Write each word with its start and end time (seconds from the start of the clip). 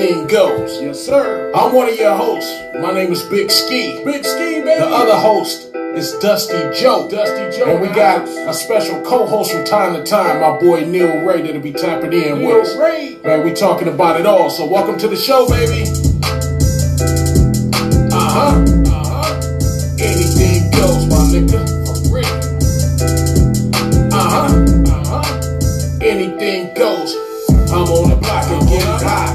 Thing 0.00 0.28
goes. 0.28 0.80
Yes, 0.80 1.04
sir. 1.04 1.50
I'm 1.52 1.74
one 1.74 1.88
of 1.88 1.96
your 1.96 2.14
hosts. 2.14 2.56
My 2.80 2.92
name 2.92 3.10
is 3.10 3.24
Big 3.24 3.50
Ski. 3.50 4.00
Big 4.04 4.24
ski, 4.24 4.60
baby. 4.60 4.78
The 4.78 4.86
other 4.86 5.16
host 5.16 5.74
is 5.74 6.12
Dusty 6.20 6.70
Joe. 6.72 7.08
Dusty 7.10 7.58
Joe. 7.58 7.72
And 7.72 7.80
we 7.80 7.88
got 7.88 8.22
a 8.28 8.54
special 8.54 9.02
co-host 9.02 9.50
from 9.50 9.64
time 9.64 9.94
to 9.94 10.04
time, 10.04 10.40
my 10.40 10.56
boy 10.56 10.84
Neil 10.84 11.24
Ray, 11.24 11.42
that'll 11.42 11.60
be 11.60 11.72
tapping 11.72 12.12
in 12.12 12.38
Neil 12.38 12.46
with 12.46 12.68
us. 12.68 12.76
Ray. 12.76 13.18
Man, 13.24 13.44
we 13.44 13.52
talking 13.52 13.88
about 13.88 14.20
it 14.20 14.24
all. 14.24 14.50
So 14.50 14.66
welcome 14.68 14.98
to 15.00 15.08
the 15.08 15.16
show, 15.16 15.48
baby. 15.48 15.82
Uh-huh. 18.14 18.54
Uh-huh. 18.94 19.34
Anything 19.98 20.70
goes, 20.78 21.08
my 21.08 21.26
nigga. 21.26 21.58
For 21.82 22.14
real. 22.14 22.34
Uh-huh. 24.14 24.46
Uh-huh. 24.94 25.98
Anything 26.00 26.72
goes. 26.74 27.16
I'm 27.50 27.82
on 27.82 28.10
the 28.10 28.16
block 28.16 28.44
and 28.44 28.68
get 28.68 29.02
high. 29.02 29.27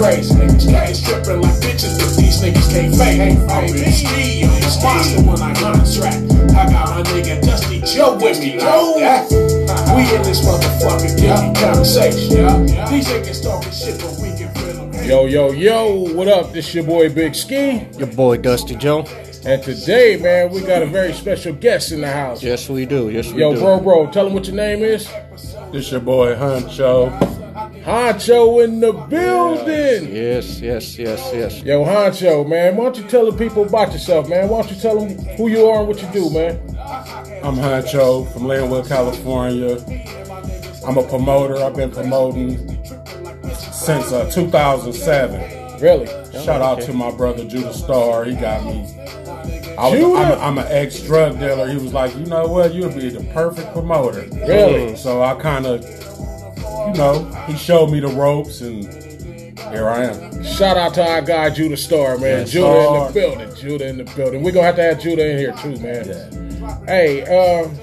Niggas 0.00 0.14
crazy, 0.14 0.34
niggas 0.34 0.72
crazy, 0.72 1.04
stripping 1.04 1.42
like 1.42 1.54
bitches, 1.60 1.98
but 1.98 2.16
these 2.16 2.40
niggas 2.40 2.72
can't 2.72 2.94
fake. 2.96 3.20
I'm 3.50 3.66
Big 3.70 3.92
Ski, 3.92 4.44
I'm 4.44 4.60
the 4.60 4.80
monster 4.82 5.20
when 5.20 5.42
I 5.42 5.52
contract. 5.52 6.56
I 6.56 6.72
got 6.72 6.88
my 6.88 7.02
nigga 7.10 7.42
Dusty 7.42 7.80
Joe 7.82 8.16
with 8.16 8.40
me, 8.40 8.58
Joe. 8.58 8.94
We 8.96 10.16
in 10.16 10.22
this 10.22 10.40
motherfucker 10.40 11.20
getting 11.20 11.54
conversation. 11.54 12.66
These 12.88 13.08
niggas 13.08 13.42
talking 13.42 13.72
shit, 13.72 14.00
but 14.00 14.16
we 14.22 14.34
can 14.38 14.54
feel 14.54 14.90
them. 14.90 15.04
Yo, 15.04 15.26
yo, 15.26 15.52
yo. 15.52 16.14
What 16.14 16.28
up? 16.28 16.54
This 16.54 16.74
your 16.74 16.84
boy 16.84 17.12
Big 17.12 17.34
Ski. 17.34 17.86
Your 17.98 18.08
boy 18.08 18.38
Dusty 18.38 18.76
Joe. 18.76 19.04
And 19.44 19.62
today, 19.62 20.16
man, 20.16 20.50
we 20.50 20.62
got 20.62 20.82
a 20.82 20.86
very 20.86 21.12
special 21.12 21.52
guest 21.52 21.92
in 21.92 22.00
the 22.00 22.10
house. 22.10 22.42
Yes, 22.42 22.70
we 22.70 22.86
do. 22.86 23.10
Yes, 23.10 23.32
we 23.32 23.40
Yo, 23.40 23.52
do. 23.54 23.60
bro, 23.60 23.80
bro, 23.80 24.10
tell 24.10 24.26
him 24.26 24.32
what 24.32 24.46
your 24.46 24.56
name 24.56 24.82
is. 24.82 25.10
This 25.72 25.90
your 25.90 26.00
boy 26.00 26.34
Huncho. 26.36 27.49
Huncho 27.84 28.62
in 28.62 28.80
the 28.80 28.92
building. 28.92 30.14
Yes, 30.14 30.60
yes, 30.60 30.98
yes, 30.98 31.30
yes. 31.32 31.62
Yo, 31.62 31.84
Huncho, 31.84 32.46
man, 32.46 32.76
why 32.76 32.84
don't 32.84 32.98
you 32.98 33.08
tell 33.08 33.30
the 33.30 33.36
people 33.36 33.64
about 33.64 33.92
yourself, 33.92 34.28
man? 34.28 34.48
Why 34.48 34.62
don't 34.62 34.70
you 34.70 34.80
tell 34.80 35.00
them 35.00 35.16
who 35.36 35.48
you 35.48 35.66
are 35.66 35.80
and 35.80 35.88
what 35.88 36.02
you 36.02 36.08
do, 36.12 36.30
man? 36.30 36.58
I'm 37.42 37.56
Huncho 37.56 38.30
from 38.32 38.42
Lynwood, 38.42 38.86
California. 38.86 39.78
I'm 40.86 40.98
a 40.98 41.08
promoter. 41.08 41.56
I've 41.56 41.74
been 41.74 41.90
promoting 41.90 42.58
since 43.54 44.12
uh, 44.12 44.30
2007. 44.30 45.80
Really? 45.80 46.06
Shout 46.32 46.60
out 46.60 46.82
to 46.82 46.92
my 46.92 47.10
brother 47.10 47.46
Judah 47.46 47.72
Starr. 47.72 48.24
He 48.24 48.34
got 48.34 48.62
me. 48.64 48.86
I 49.78 49.88
was, 49.88 49.98
Judah? 49.98 50.18
I'm, 50.18 50.32
a, 50.32 50.36
I'm 50.36 50.58
an 50.58 50.66
ex 50.68 51.00
drug 51.00 51.38
dealer. 51.38 51.66
He 51.68 51.78
was 51.78 51.94
like, 51.94 52.14
you 52.14 52.26
know 52.26 52.46
what? 52.46 52.74
You'll 52.74 52.92
be 52.92 53.08
the 53.08 53.24
perfect 53.32 53.72
promoter. 53.72 54.26
Really? 54.46 54.94
So 54.96 55.22
I 55.22 55.34
kind 55.36 55.64
of, 55.64 55.82
you 56.86 56.94
know, 56.94 57.24
he 57.46 57.56
showed 57.56 57.90
me 57.90 58.00
the 58.00 58.08
ropes, 58.08 58.60
and 58.60 58.84
here 59.72 59.88
I 59.88 60.04
am. 60.06 60.44
Shout 60.44 60.76
out 60.76 60.94
to 60.94 61.06
our 61.06 61.22
guy 61.22 61.50
Judah 61.50 61.76
Star, 61.76 62.16
man. 62.18 62.40
Yes, 62.40 62.52
Judah 62.52 62.68
in 62.68 63.06
the 63.06 63.12
building. 63.12 63.54
Judah 63.56 63.88
in 63.88 63.96
the 63.98 64.04
building. 64.16 64.42
We're 64.42 64.52
gonna 64.52 64.66
have 64.66 64.76
to 64.76 64.82
have 64.82 65.00
Judah 65.00 65.30
in 65.30 65.38
here 65.38 65.52
too, 65.52 65.76
man. 65.78 66.08
Yeah. 66.08 66.84
Hey, 66.86 67.22
um, 67.62 67.78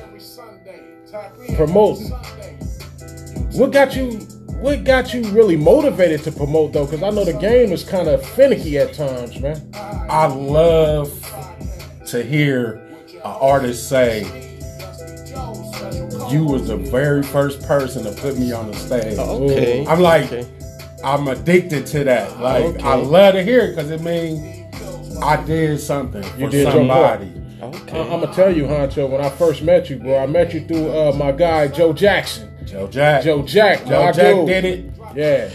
promoting. 1.55 2.11
What 3.53 3.71
got 3.71 3.95
you? 3.95 4.19
What 4.59 4.83
got 4.83 5.13
you 5.13 5.23
really 5.29 5.55
motivated 5.55 6.23
to 6.23 6.31
promote 6.31 6.73
though? 6.73 6.85
Because 6.85 7.03
I 7.03 7.11
know 7.11 7.23
the 7.23 7.33
game 7.33 7.71
is 7.71 7.83
kind 7.83 8.07
of 8.07 8.25
finicky 8.25 8.79
at 8.79 8.93
times, 8.93 9.39
man. 9.39 9.69
I 9.73 10.25
love 10.25 11.11
to 12.07 12.23
hear 12.23 12.81
an 13.13 13.21
artist 13.23 13.87
say, 13.87 14.56
"You 16.31 16.45
was 16.45 16.67
the 16.67 16.77
very 16.77 17.23
first 17.23 17.61
person 17.67 18.03
to 18.03 18.11
put 18.21 18.37
me 18.37 18.51
on 18.51 18.71
the 18.71 18.77
stage." 18.77 19.17
Okay. 19.17 19.85
I'm 19.87 19.99
like, 20.01 20.25
Okay. 20.31 20.45
I'm 21.03 21.27
addicted 21.27 21.85
to 21.87 22.03
that. 22.05 22.39
Like, 22.39 22.65
Okay. 22.65 22.81
I 22.83 22.95
love 22.95 23.33
to 23.35 23.43
hear 23.43 23.61
it 23.61 23.75
because 23.75 23.91
it 23.91 24.01
means 24.01 24.65
I 25.21 25.41
did 25.43 25.79
something 25.79 26.23
for 26.23 26.39
You 26.39 26.49
did 26.49 26.63
your 26.63 26.71
somebody. 26.71 27.31
Okay. 27.61 27.99
I'm 27.99 28.21
gonna 28.21 28.33
tell 28.33 28.55
you, 28.55 28.63
Huncho. 28.65 29.09
When 29.09 29.21
I 29.21 29.29
first 29.29 29.61
met 29.63 29.89
you, 29.89 29.97
bro, 29.97 30.17
I 30.19 30.25
met 30.27 30.53
you 30.53 30.61
through 30.67 30.89
uh, 30.91 31.11
my 31.15 31.31
guy 31.31 31.67
Joe 31.67 31.91
Jackson. 31.93 32.49
Joe 32.65 32.85
Jack. 32.87 33.23
Joe 33.23 33.41
Jack, 33.43 33.85
Joe 33.85 34.05
my 34.05 34.11
Jack 34.11 34.35
dude. 34.35 34.47
did 34.47 34.65
it. 34.65 34.85
Yeah, 35.15 35.49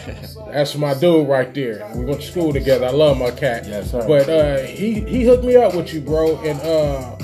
that's 0.50 0.74
my 0.76 0.94
dude 0.94 1.28
right 1.28 1.52
there. 1.54 1.88
We 1.94 2.04
went 2.06 2.22
to 2.22 2.26
school 2.26 2.52
together. 2.52 2.86
I 2.86 2.90
love 2.90 3.18
my 3.18 3.30
cat. 3.30 3.66
Yes, 3.68 3.90
sir. 3.90 4.04
But 4.08 4.28
uh, 4.28 4.58
he 4.64 4.94
he 5.00 5.24
hooked 5.24 5.44
me 5.44 5.54
up 5.56 5.74
with 5.74 5.92
you, 5.92 6.00
bro, 6.00 6.38
and 6.40 6.58
uh, 6.62 7.16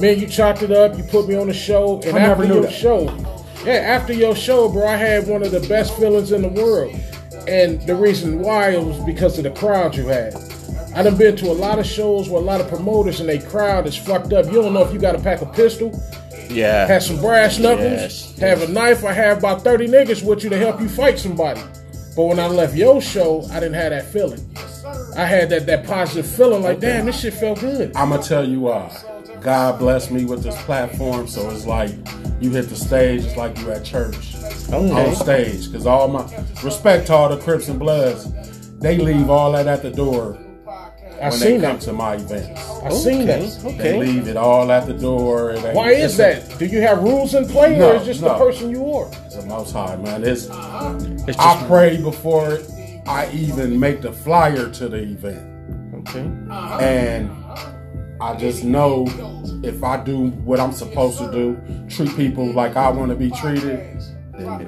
man, 0.00 0.18
you 0.18 0.26
chopped 0.26 0.62
it 0.62 0.70
up. 0.70 0.96
You 0.96 1.04
put 1.04 1.28
me 1.28 1.34
on 1.34 1.46
the 1.48 1.54
show, 1.54 2.00
and 2.02 2.16
I 2.16 2.20
never 2.20 2.42
after 2.42 2.46
knew 2.46 2.54
your 2.54 2.62
that. 2.64 2.72
show, 2.72 3.02
yeah, 3.64 3.72
after 3.74 4.12
your 4.12 4.34
show, 4.36 4.68
bro, 4.68 4.86
I 4.86 4.96
had 4.96 5.26
one 5.26 5.42
of 5.42 5.50
the 5.50 5.60
best 5.68 5.96
feelings 5.96 6.32
in 6.32 6.42
the 6.42 6.48
world. 6.48 6.94
And 7.46 7.80
the 7.82 7.94
reason 7.94 8.40
why 8.40 8.70
it 8.70 8.82
was 8.82 8.98
because 9.04 9.38
of 9.38 9.44
the 9.44 9.50
crowd 9.50 9.96
you 9.96 10.06
had. 10.06 10.34
I 10.94 11.02
done 11.02 11.16
been 11.16 11.36
to 11.36 11.46
a 11.50 11.52
lot 11.52 11.78
of 11.78 11.86
shows 11.86 12.28
where 12.28 12.40
a 12.40 12.44
lot 12.44 12.60
of 12.60 12.68
promoters 12.68 13.20
and 13.20 13.28
they 13.28 13.38
crowd 13.38 13.86
is 13.86 13.96
fucked 13.96 14.32
up. 14.32 14.46
You 14.46 14.62
don't 14.62 14.72
know 14.74 14.82
if 14.82 14.92
you 14.92 14.98
got 14.98 15.12
to 15.12 15.18
pack 15.22 15.40
a 15.42 15.46
pistol, 15.46 15.92
Yeah. 16.50 16.86
have 16.86 17.02
some 17.02 17.20
brass 17.20 17.58
knuckles, 17.58 17.84
Yes, 17.92 18.38
have 18.38 18.62
a 18.62 18.68
knife, 18.68 19.02
or 19.04 19.12
have 19.12 19.38
about 19.38 19.62
30 19.64 19.86
niggas 19.86 20.22
with 20.24 20.42
you 20.44 20.50
to 20.50 20.58
help 20.58 20.80
you 20.80 20.88
fight 20.88 21.18
somebody. 21.18 21.60
But 22.16 22.24
when 22.24 22.38
I 22.40 22.48
left 22.48 22.74
your 22.74 23.00
show, 23.00 23.44
I 23.52 23.60
didn't 23.60 23.74
have 23.74 23.90
that 23.90 24.06
feeling. 24.06 24.40
I 25.16 25.24
had 25.24 25.50
that, 25.50 25.66
that 25.66 25.86
positive 25.86 26.26
feeling 26.26 26.62
like, 26.62 26.80
damn, 26.80 27.06
this 27.06 27.20
shit 27.20 27.34
felt 27.34 27.60
good. 27.60 27.92
I'm 27.94 28.10
gonna 28.10 28.22
tell 28.22 28.46
you 28.48 28.60
why. 28.60 28.90
God 29.40 29.78
blessed 29.78 30.10
me 30.10 30.24
with 30.24 30.42
this 30.42 30.60
platform, 30.62 31.26
so 31.26 31.48
it's 31.50 31.66
like 31.66 31.90
you 32.40 32.50
hit 32.50 32.68
the 32.68 32.76
stage, 32.76 33.24
it's 33.24 33.36
like 33.36 33.58
you 33.58 33.70
at 33.70 33.84
church 33.84 34.34
oh, 34.72 34.90
on 34.92 35.14
stage. 35.14 35.66
Because 35.70 35.86
all 35.86 36.08
my 36.08 36.24
respect 36.62 37.06
to 37.08 37.14
all 37.14 37.28
the 37.28 37.38
Crips 37.38 37.68
and 37.68 37.78
Bloods, 37.78 38.30
they 38.78 38.98
leave 38.98 39.30
all 39.30 39.52
that 39.52 39.66
at 39.66 39.82
the 39.82 39.90
door 39.90 40.38
I 41.20 41.30
when 41.30 41.32
seen 41.32 41.60
they 41.60 41.66
come 41.66 41.76
that. 41.78 41.84
to 41.84 41.92
my 41.92 42.14
events. 42.14 42.60
I 42.84 42.90
seen 42.90 43.28
Okay. 43.28 43.40
that. 43.48 43.78
They 43.78 43.98
leave 43.98 44.28
it 44.28 44.36
all 44.36 44.70
at 44.70 44.86
the 44.86 44.92
door. 44.94 45.52
Ain't- 45.52 45.74
Why 45.74 45.90
is 45.92 46.16
that? 46.18 46.58
Do 46.58 46.66
you 46.66 46.80
have 46.80 47.02
rules 47.02 47.34
in 47.34 47.46
play, 47.48 47.76
No, 47.76 47.90
or 47.90 47.94
is 47.96 48.04
just 48.04 48.20
the 48.20 48.34
person 48.34 48.70
you 48.70 48.88
are? 48.92 49.10
It's 49.26 49.34
the 49.36 49.46
Most 49.46 49.72
High, 49.72 49.96
man. 49.96 50.22
It's 50.24 50.48
It's 51.26 51.38
I 51.38 51.64
pray 51.66 51.96
before 51.96 52.58
I 53.06 53.28
even 53.32 53.80
make 53.80 54.00
the 54.00 54.12
flyer 54.12 54.68
to 54.70 54.88
the 54.88 54.98
event. 54.98 55.40
okay. 56.06 56.20
And 56.80 57.30
I 58.20 58.34
just 58.36 58.64
know 58.64 59.06
if 59.62 59.82
I 59.82 60.02
do 60.02 60.28
what 60.44 60.60
I'm 60.60 60.72
supposed 60.72 61.18
to 61.18 61.30
do, 61.30 61.88
treat 61.88 62.14
people 62.16 62.52
like 62.52 62.76
I 62.76 62.90
want 62.90 63.10
to 63.10 63.16
be 63.16 63.30
treated, 63.30 63.80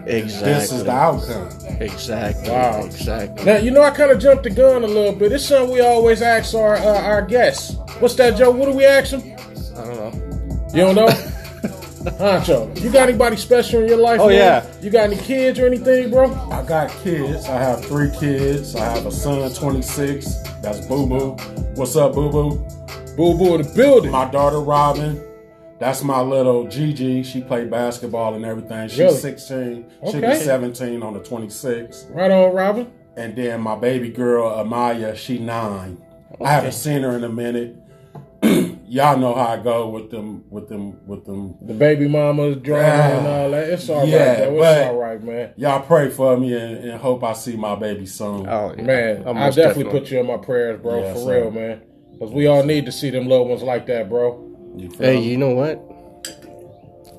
Exactly. 0.07 0.19
this 0.53 0.73
is 0.73 0.85
the 0.85 0.91
outcome. 0.91 1.49
Exactly. 1.81 2.51
Wow. 2.51 2.85
Exactly. 2.85 3.45
Now 3.45 3.57
you 3.59 3.71
know 3.71 3.83
I 3.83 3.91
kind 3.91 4.11
of 4.11 4.19
jumped 4.19 4.43
the 4.45 4.51
gun 4.51 4.83
a 4.83 4.87
little 4.87 5.15
bit. 5.15 5.33
It's 5.33 5.45
something 5.47 5.73
we 5.73 5.81
always 5.81 6.23
ask 6.23 6.55
our 6.55 6.77
uh, 6.77 7.01
our 7.03 7.23
guests. 7.23 7.77
What's 8.01 8.15
that, 8.17 8.37
Joe? 8.37 8.51
What 8.51 8.67
do 8.67 8.73
we 8.73 8.85
ask 8.85 9.11
them? 9.13 9.23
I 9.23 9.85
don't 9.85 9.97
know. 9.97 10.71
You 10.75 10.81
don't 10.83 10.95
know? 10.97 11.07
Huncho, 12.01 12.81
you 12.83 12.91
got 12.91 13.09
anybody 13.11 13.37
special 13.37 13.83
in 13.83 13.89
your 13.89 13.99
life? 13.99 14.21
Oh, 14.21 14.29
man? 14.29 14.37
yeah. 14.37 14.67
You 14.81 14.89
got 14.91 15.05
any 15.11 15.19
kids 15.19 15.59
or 15.59 15.67
anything, 15.67 16.11
bro? 16.11 16.33
I 16.51 16.65
got 16.65 16.91
kids. 17.03 17.45
I 17.45 17.59
have 17.63 17.85
three 17.85 18.11
kids. 18.19 18.75
I 18.75 18.85
have 18.95 19.05
a 19.05 19.13
son, 19.13 19.53
26. 19.53 20.35
That's 20.63 20.81
Boo 20.87 21.07
Boo. 21.07 21.31
What's 21.75 21.97
up, 21.97 22.15
Boo 22.15 22.31
Boo? 22.31 22.67
Boo 23.21 23.37
boo 23.37 23.63
the 23.63 23.71
building. 23.77 24.11
My 24.13 24.31
daughter, 24.31 24.61
Robin. 24.61 25.23
That's 25.79 26.03
my 26.03 26.23
little 26.23 26.67
Gigi. 26.67 27.23
She 27.23 27.43
played 27.43 27.71
basketball 27.71 28.33
and 28.33 28.47
everything. 28.47 28.89
She's 28.89 28.99
Really? 28.99 29.15
16. 29.15 29.87
She'll 30.11 30.21
be 30.23 30.35
17 30.37 31.03
on 31.03 31.13
the 31.13 31.21
26th. 31.21 32.07
Right 32.15 32.31
on, 32.31 32.55
Robin. 32.55 32.91
And 33.19 33.37
then 33.37 33.61
my 33.61 33.77
baby 33.77 34.09
girl, 34.09 34.49
Amaya, 34.51 35.15
she 35.15 35.39
nine. 35.39 35.99
I 36.43 36.51
haven't 36.51 36.73
seen 36.73 37.03
her 37.03 37.15
in 37.15 37.25
a 37.25 37.29
minute. 37.29 37.77
Y'all 38.89 39.19
know 39.19 39.35
how 39.35 39.49
I 39.49 39.57
go 39.59 39.91
with 39.91 40.11
them, 40.11 40.43
with 40.49 40.71
them, 40.71 41.07
with 41.07 41.27
them. 41.27 41.57
The 41.61 41.75
baby 41.75 42.09
mama's 42.09 42.57
drama 42.57 42.87
and 42.87 43.27
all 43.27 43.51
that. 43.51 43.69
It's 43.69 43.87
all 43.91 43.99
right, 44.01 44.09
Yeah, 44.09 44.35
though. 44.47 44.63
It's 44.63 44.87
all 44.89 44.97
right, 44.97 45.23
man. 45.23 45.53
Y'all 45.59 45.83
pray 45.83 46.09
for 46.09 46.39
me 46.39 46.55
and, 46.55 46.79
and 46.79 46.99
hope 46.99 47.23
I 47.23 47.35
see 47.35 47.55
my 47.55 47.75
baby 47.75 48.07
soon. 48.07 48.49
Oh 48.49 48.75
yeah. 48.75 48.83
Man, 48.83 49.29
I 49.29 49.33
most 49.35 49.57
definitely, 49.57 49.93
put 49.93 50.11
you 50.11 50.21
in 50.21 50.27
my 50.27 50.39
prayers, 50.39 50.81
bro. 50.81 51.03
Yes, 51.03 51.19
for 51.19 51.25
sir. 51.27 51.43
real, 51.43 51.51
man. 51.51 51.83
Because 52.21 52.35
we 52.35 52.47
all 52.47 52.63
need 52.63 52.85
to 52.85 52.93
see 52.93 53.09
them 53.09 53.27
little 53.27 53.49
ones 53.49 53.63
like 53.63 53.87
that, 53.87 54.11
bro. 54.11 54.47
You 54.77 54.91
Hey, 54.99 55.17
me? 55.17 55.31
you 55.31 55.39
know 55.39 55.55
what? 55.55 55.81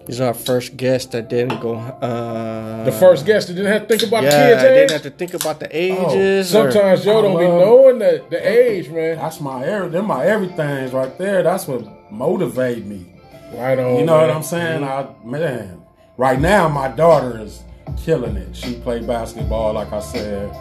He's 0.06 0.22
our 0.22 0.36
first 0.36 0.78
guest 0.78 1.12
that 1.14 1.28
didn't 1.28 1.60
go. 1.60 1.74
Uh, 1.76 2.84
The 2.84 2.92
first 2.92 3.26
guest 3.26 3.48
that 3.48 3.56
didn't 3.56 3.72
have 3.72 3.88
to 3.88 3.88
think 3.88 4.04
about 4.04 4.24
Yeah, 4.24 4.30
the 4.30 4.38
I 4.46 4.50
kids' 4.50 4.62
didn't 4.64 4.92
have 4.92 5.02
to 5.04 5.10
think 5.10 5.34
about 5.34 5.60
the 5.60 5.68
ages. 5.76 6.54
or- 6.56 6.72
Sometimes 6.72 7.04
Joe 7.04 7.18
I 7.18 7.22
don't 7.24 7.40
be 7.40 7.48
knowing 7.48 7.98
the, 8.00 8.24
the 8.30 8.48
age, 8.48 8.90
man. 8.90 9.18
That's 9.18 9.42
my 9.42 9.66
every, 9.66 9.90
them 9.90 10.06
my 10.06 10.24
everything's 10.26 10.92
right 10.92 11.18
there. 11.18 11.42
That's 11.42 11.68
what 11.68 12.12
motivate 12.12 12.86
me. 12.86 13.08
Right 13.56 13.80
on. 13.80 13.96
You 13.98 14.06
know 14.06 14.18
man. 14.20 14.28
what 14.28 14.36
I'm 14.36 14.44
saying? 14.44 14.84
I 14.84 15.08
man, 15.24 15.82
right 16.18 16.40
now 16.40 16.68
my 16.70 16.90
daughter 16.90 17.40
is 17.42 17.64
killing 18.04 18.36
it. 18.38 18.56
She 18.56 18.76
played 18.76 19.08
basketball, 19.08 19.74
like 19.74 19.92
I 19.94 20.00
said. 20.00 20.52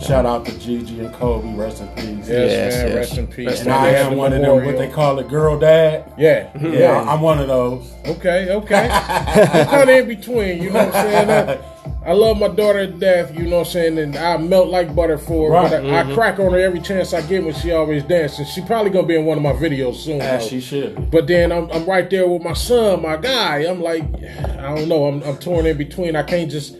Shout 0.00 0.24
out 0.24 0.46
to 0.46 0.58
Gigi 0.58 1.00
and 1.00 1.12
Kobe, 1.14 1.54
rest 1.56 1.82
in 1.82 1.88
peace. 1.88 2.28
Yes, 2.28 2.28
Yes, 2.28 2.74
man. 2.74 2.86
yes. 2.88 2.96
Rest 2.96 3.18
in 3.18 3.26
peace. 3.26 3.46
Rest 3.48 3.62
And 3.64 3.72
I 3.72 3.88
am 3.90 4.12
the 4.12 4.16
one 4.16 4.32
of 4.32 4.40
them, 4.40 4.64
what 4.64 4.78
they 4.78 4.88
call 4.88 5.18
a 5.18 5.24
girl 5.24 5.58
dad. 5.58 6.10
Yeah, 6.16 6.50
Yeah, 6.58 6.68
yeah. 6.70 7.00
I'm 7.06 7.20
one 7.20 7.38
of 7.38 7.48
those. 7.48 7.92
Okay, 8.06 8.50
okay. 8.50 8.88
I'm 8.90 9.66
kind 9.66 9.90
of 9.90 9.96
in 9.96 10.08
between. 10.08 10.62
You 10.62 10.70
know 10.70 10.86
what 10.86 10.94
I'm 10.94 11.02
saying? 11.26 11.30
Uh, 11.30 11.62
I 12.06 12.12
love 12.14 12.38
my 12.38 12.48
daughter 12.48 12.86
to 12.86 12.92
death, 12.92 13.34
you 13.36 13.44
know 13.44 13.58
what 13.58 13.66
I'm 13.66 13.72
saying, 13.72 13.98
and 13.98 14.16
I 14.16 14.38
melt 14.38 14.68
like 14.68 14.94
butter 14.94 15.18
for 15.18 15.50
her. 15.50 15.54
Right. 15.54 15.70
But 15.70 15.84
I, 15.84 16.10
I 16.10 16.14
crack 16.14 16.38
on 16.38 16.52
her 16.52 16.58
every 16.58 16.80
chance 16.80 17.12
I 17.12 17.20
get 17.20 17.44
when 17.44 17.52
she 17.54 17.72
always 17.72 18.02
dancing. 18.04 18.46
She 18.46 18.62
probably 18.62 18.90
gonna 18.90 19.06
be 19.06 19.16
in 19.16 19.26
one 19.26 19.36
of 19.36 19.42
my 19.44 19.52
videos 19.52 19.96
soon. 19.96 20.22
As 20.22 20.42
though. 20.44 20.48
she 20.48 20.60
should. 20.62 21.10
But 21.10 21.26
then 21.26 21.52
I'm, 21.52 21.70
I'm 21.70 21.84
right 21.84 22.08
there 22.08 22.26
with 22.26 22.42
my 22.42 22.54
son, 22.54 23.02
my 23.02 23.16
guy. 23.18 23.58
I'm 23.66 23.82
like, 23.82 24.02
I 24.14 24.74
don't 24.74 24.88
know. 24.88 25.04
I'm, 25.06 25.22
I'm 25.24 25.36
torn 25.36 25.66
in 25.66 25.76
between. 25.76 26.16
I 26.16 26.22
can't 26.22 26.50
just 26.50 26.74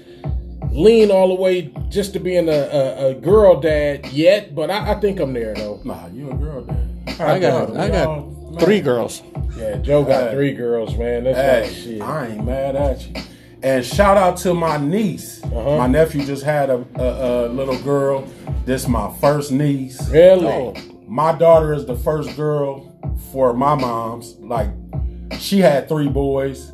lean 0.71 1.11
all 1.11 1.29
the 1.29 1.35
way 1.41 1.73
just 1.89 2.13
to 2.15 2.21
being 2.21 2.49
a, 2.49 2.53
a, 2.53 3.07
a 3.09 3.15
girl 3.15 3.61
dad 3.61 4.07
yet, 4.13 4.55
but 4.55 4.71
I, 4.71 4.93
I 4.93 5.01
think 5.01 5.21
I'm 5.21 5.33
there 5.33 5.55
though. 5.55 5.81
Nah, 5.85 6.07
you 6.09 6.31
a 6.31 6.35
girl, 6.35 6.63
dad. 6.63 7.21
I 7.21 7.39
got 7.39 7.77
I 7.77 7.89
got 7.89 8.61
three 8.61 8.81
girls. 8.81 9.23
Yeah, 9.57 9.77
Joe 9.77 10.05
got 10.05 10.29
Hey. 10.31 10.35
three 10.35 10.55
girls, 10.55 10.97
man. 10.97 11.25
That's 11.25 11.37
Hey, 11.39 11.63
like 11.63 11.71
shit. 11.77 12.03
I 12.03 12.27
ain't 12.29 12.45
mad 12.45 12.77
at 12.77 13.07
you. 13.07 13.15
And 13.63 13.85
shout 13.85 14.17
out 14.17 14.39
to 14.39 14.55
my 14.55 14.79
niece. 14.79 15.43
Uh-huh. 15.45 15.77
My 15.77 15.87
nephew 15.87 16.25
just 16.25 16.45
had 16.45 16.71
a, 16.71 16.83
a, 16.97 17.47
a 17.47 17.49
little 17.49 17.79
girl. 17.83 18.27
This 18.65 18.89
my 18.89 19.13
first 19.21 19.53
niece. 19.53 20.09
Really? 20.09 20.47
Oh. 20.47 20.75
My 21.07 21.33
daughter 21.37 21.75
is 21.75 21.85
the 21.85 21.97
first 21.97 22.35
girl 22.37 22.91
for 23.33 23.53
my 23.53 23.75
mom's. 23.75 24.37
Like, 24.37 24.71
she 25.39 25.59
had 25.59 25.89
three 25.91 26.09
boys. 26.09 26.73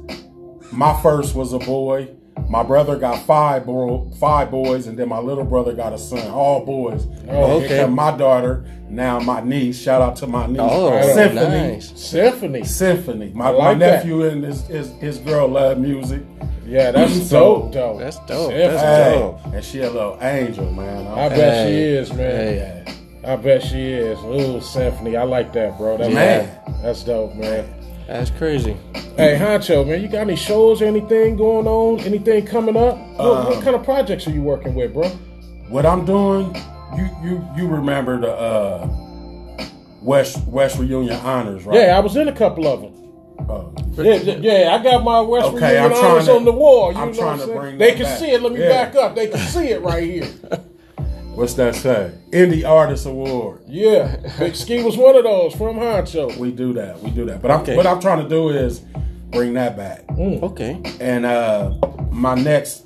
My 0.70 1.00
first 1.02 1.34
was 1.34 1.52
a 1.52 1.58
boy. 1.58 2.08
My 2.48 2.62
brother 2.62 2.96
got 2.96 3.18
five 3.26 3.64
bro- 3.64 4.10
five 4.20 4.50
boys, 4.50 4.86
and 4.86 4.96
then 4.98 5.08
my 5.08 5.18
little 5.18 5.44
brother 5.44 5.72
got 5.72 5.92
a 5.92 5.98
son. 5.98 6.30
All 6.30 6.64
boys. 6.64 7.06
Oh, 7.28 7.56
okay. 7.58 7.68
here 7.68 7.88
my 7.88 8.16
daughter. 8.16 8.64
Now 8.88 9.18
my 9.18 9.40
niece. 9.40 9.80
Shout 9.80 10.00
out 10.00 10.14
to 10.16 10.26
my 10.28 10.46
niece. 10.46 10.58
Oh, 10.60 11.00
Symphony. 11.14 11.40
nice. 11.74 11.92
Symphony. 12.00 12.64
Symphony. 12.64 13.32
My, 13.34 13.48
like 13.48 13.58
my 13.58 13.74
that. 13.74 13.96
nephew 13.96 14.22
and 14.26 14.44
his, 14.44 14.64
his 14.68 14.90
his 15.00 15.18
girl 15.18 15.48
love 15.48 15.78
music. 15.78 16.22
Yeah, 16.64 16.90
that's 16.92 17.28
So, 17.28 17.62
dope, 17.62 17.72
though. 17.72 17.98
That's 17.98 18.16
dope. 18.26 18.50
Symphony. 18.50 18.58
That's 18.58 18.82
Hey, 18.82 19.18
dope. 19.18 19.40
and 19.54 19.64
she 19.64 19.80
a 19.80 19.90
little 19.90 20.18
angel, 20.20 20.70
man. 20.72 21.06
I 21.08 21.28
bet 21.28 21.66
she 21.68 21.74
is, 21.74 22.12
man. 22.12 22.18
Hey. 22.18 22.94
I 23.24 23.34
bet 23.36 23.62
she 23.62 23.92
is. 23.92 24.18
Ooh, 24.20 24.60
Symphony. 24.60 25.16
I 25.16 25.24
like 25.24 25.52
that, 25.54 25.76
bro. 25.78 25.96
That's 25.96 26.14
Man. 26.14 26.48
That's 26.82 27.02
dope, 27.02 27.34
man. 27.34 27.68
That's 28.06 28.30
crazy. 28.30 28.76
Hey, 29.16 29.36
Huncho, 29.40 29.86
man, 29.86 30.00
you 30.00 30.08
got 30.08 30.20
any 30.20 30.36
shows 30.36 30.80
or 30.80 30.84
anything 30.84 31.36
going 31.36 31.66
on? 31.66 32.00
Anything 32.00 32.46
coming 32.46 32.76
up? 32.76 32.96
What, 33.16 33.48
what 33.48 33.64
kind 33.64 33.74
of 33.74 33.82
projects 33.82 34.26
are 34.26 34.30
you 34.30 34.42
working 34.42 34.74
with, 34.74 34.92
bro? 34.92 35.08
What 35.68 35.84
I'm 35.84 36.04
doing, 36.04 36.54
you 36.96 37.08
you 37.22 37.48
you 37.56 37.66
remember 37.66 38.20
the 38.20 38.30
uh 38.32 38.88
West 40.02 40.46
West 40.46 40.78
Reunion 40.78 41.16
Honors, 41.20 41.64
right? 41.64 41.80
Yeah, 41.80 41.96
I 41.96 42.00
was 42.00 42.14
in 42.16 42.28
a 42.28 42.32
couple 42.32 42.68
of 42.68 42.80
them. 42.82 42.92
Uh, 43.50 44.02
Yeah, 44.02 44.14
yeah, 44.14 44.34
yeah, 44.62 44.74
I 44.78 44.82
got 44.82 45.02
my 45.02 45.20
West 45.20 45.46
Okay, 45.48 45.58
Virginia 45.58 45.80
I'm 45.80 45.92
honors 45.92 46.26
to- 46.26 46.34
on 46.36 46.44
the 46.44 46.52
wall. 46.52 46.92
You 46.92 46.98
I'm 46.98 47.08
know 47.10 47.14
trying 47.14 47.26
what 47.26 47.32
I'm 47.32 47.38
to 47.40 47.46
saying? 47.46 47.58
bring 47.60 47.78
They 47.78 47.92
can 47.92 48.02
back. 48.04 48.18
see 48.18 48.30
it. 48.30 48.42
Let 48.42 48.52
me 48.52 48.60
Yeah. 48.60 48.68
back 48.84 48.94
up. 48.94 49.14
They 49.16 49.26
can 49.28 49.38
see 49.40 49.68
it 49.68 49.80
right 49.82 50.02
here. 50.04 50.28
what's 51.36 51.54
that 51.54 51.74
say? 51.74 52.12
Indie 52.30 52.68
Artist 52.68 53.06
Award. 53.06 53.62
Yeah, 53.66 54.16
Big 54.38 54.54
Ski 54.56 54.82
was 54.82 54.96
one 54.96 55.14
of 55.16 55.24
those 55.24 55.54
from 55.54 55.76
Huncho. 55.76 56.36
We 56.36 56.50
do 56.50 56.72
that. 56.74 57.00
We 57.00 57.10
do 57.10 57.24
that. 57.26 57.40
But 57.42 57.50
I'm, 57.50 57.60
Okay. 57.60 57.76
what 57.76 57.86
I'm 57.86 58.00
trying 58.00 58.22
to 58.22 58.28
do 58.28 58.48
is 58.48 58.80
bring 59.30 59.54
that 59.54 59.76
back. 59.76 60.04
Okay. 60.18 60.80
And 61.00 61.26
uh 61.26 61.74
my 62.10 62.34
next 62.34 62.84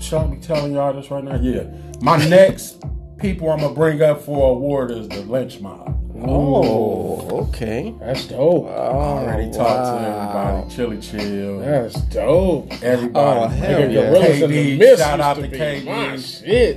should 0.00 0.18
I 0.18 0.26
be 0.26 0.38
telling 0.38 0.72
y'all 0.72 0.92
this 0.92 1.10
right 1.10 1.22
now? 1.22 1.36
Yeah. 1.36 1.64
My 2.00 2.16
next 2.28 2.82
people 3.18 3.50
I'm 3.50 3.60
gonna 3.60 3.74
bring 3.74 4.02
up 4.02 4.22
for 4.22 4.50
award 4.56 4.90
is 4.90 5.08
the 5.08 5.16
Lench 5.16 5.60
Mob. 5.60 5.96
Oh, 6.28 7.46
okay. 7.48 7.94
That's 8.00 8.26
dope. 8.26 8.66
I 8.68 8.70
already 8.70 9.48
Oh, 9.48 9.52
talked 9.52 10.00
to 10.00 10.08
everybody. 10.08 10.74
Chilly 10.74 11.00
Chill. 11.00 11.60
That's 11.60 12.00
dope. 12.02 12.72
Everybody. 12.82 13.40
Oh, 13.40 13.46
hell 13.48 13.80
Nigga, 13.80 13.92
yeah. 13.92 14.00
Gorillas 14.10 14.42
in 14.42 14.50
the 14.50 14.78
Mist 14.78 15.00
shout 15.02 15.10
used 15.18 15.20
out 15.22 15.34
to 15.36 15.42
to 15.42 15.48
be 15.48 15.58
KD. 15.58 15.84
my 15.84 16.16
shit. 16.16 16.76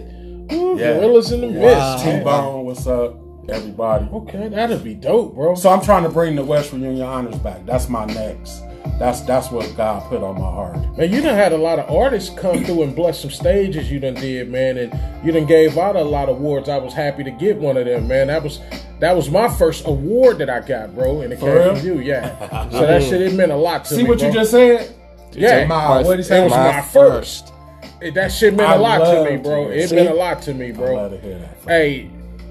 Ooh, 0.53 0.77
Yeah. 0.79 0.93
Gorillas 0.93 1.31
in 1.31 1.41
the 1.41 1.47
Wow. 1.59 1.93
Mist. 1.95 2.05
T. 2.05 2.19
Bone, 2.23 2.65
what's 2.65 2.87
up? 2.87 3.15
Everybody. 3.49 4.07
Okay, 4.13 4.47
that'd 4.47 4.83
be 4.83 4.93
dope, 4.93 5.35
bro. 5.35 5.55
So 5.55 5.69
I'm 5.69 5.81
trying 5.81 6.03
to 6.03 6.09
bring 6.09 6.35
the 6.35 6.43
West 6.45 6.69
Virginia 6.71 7.03
honors 7.03 7.35
back. 7.37 7.65
That's 7.65 7.89
my 7.89 8.05
next. 8.05 8.61
That's 8.99 9.21
that's 9.21 9.49
what 9.51 9.75
God 9.75 10.07
put 10.09 10.21
on 10.23 10.35
my 10.35 10.49
heart. 10.51 10.75
Man, 10.97 11.11
you 11.11 11.21
done 11.21 11.35
had 11.35 11.51
a 11.51 11.57
lot 11.57 11.79
of 11.79 11.89
artists 11.89 12.29
come 12.39 12.63
through 12.63 12.83
and 12.83 12.95
bless 12.95 13.19
some 13.21 13.31
stages 13.31 13.91
you 13.91 13.99
done 13.99 14.13
did, 14.13 14.49
man, 14.49 14.77
and 14.77 15.25
you 15.25 15.31
done 15.31 15.45
gave 15.45 15.77
out 15.77 15.95
a 15.95 16.01
lot 16.03 16.29
of 16.29 16.37
awards. 16.37 16.69
I 16.69 16.77
was 16.77 16.93
happy 16.93 17.23
to 17.23 17.31
get 17.31 17.57
one 17.57 17.75
of 17.77 17.85
them, 17.85 18.07
man. 18.07 18.27
That 18.27 18.43
was 18.43 18.59
that 18.99 19.15
was 19.15 19.29
my 19.29 19.49
first 19.49 19.87
award 19.87 20.37
that 20.37 20.49
I 20.49 20.59
got, 20.61 20.93
bro, 20.95 21.21
and 21.21 21.33
it 21.33 21.39
For 21.39 21.45
came 21.47 21.55
real? 21.55 21.75
from 21.75 21.85
you, 21.85 21.99
yeah. 21.99 22.69
so 22.69 22.81
that 22.85 23.01
shit 23.03 23.21
it 23.21 23.33
meant 23.33 23.51
a 23.51 23.55
lot 23.57 23.85
to 23.85 23.89
See 23.89 23.97
me. 23.97 24.03
See 24.03 24.09
what 24.09 24.21
you 24.21 24.31
just 24.31 24.51
said? 24.51 24.93
yeah, 25.33 25.65
My, 25.65 26.01
what 26.03 26.19
he 26.19 26.25
it 26.25 26.43
was 26.43 26.51
my, 26.51 26.81
first. 26.81 27.51
It- 28.01 28.13
That 28.13 28.31
shit 28.31 28.53
meant 28.53 28.69
I 28.69 28.75
a 28.75 28.79
lot 28.79 28.99
to 28.99 29.29
me, 29.31 29.37
bro. 29.37 29.69
to- 29.69 29.73
It 29.77 29.89
see? 29.89 29.95
meant 29.95 30.09
a 30.09 30.13
lot 30.13 30.41
to 30.43 30.53
me, 30.53 30.67
I'm 30.69 30.75
bro. 30.75 30.93
glad 30.93 31.11
to 31.11 31.17
hear 31.19 31.39
that. 31.39 31.57
Hey, 31.67 32.09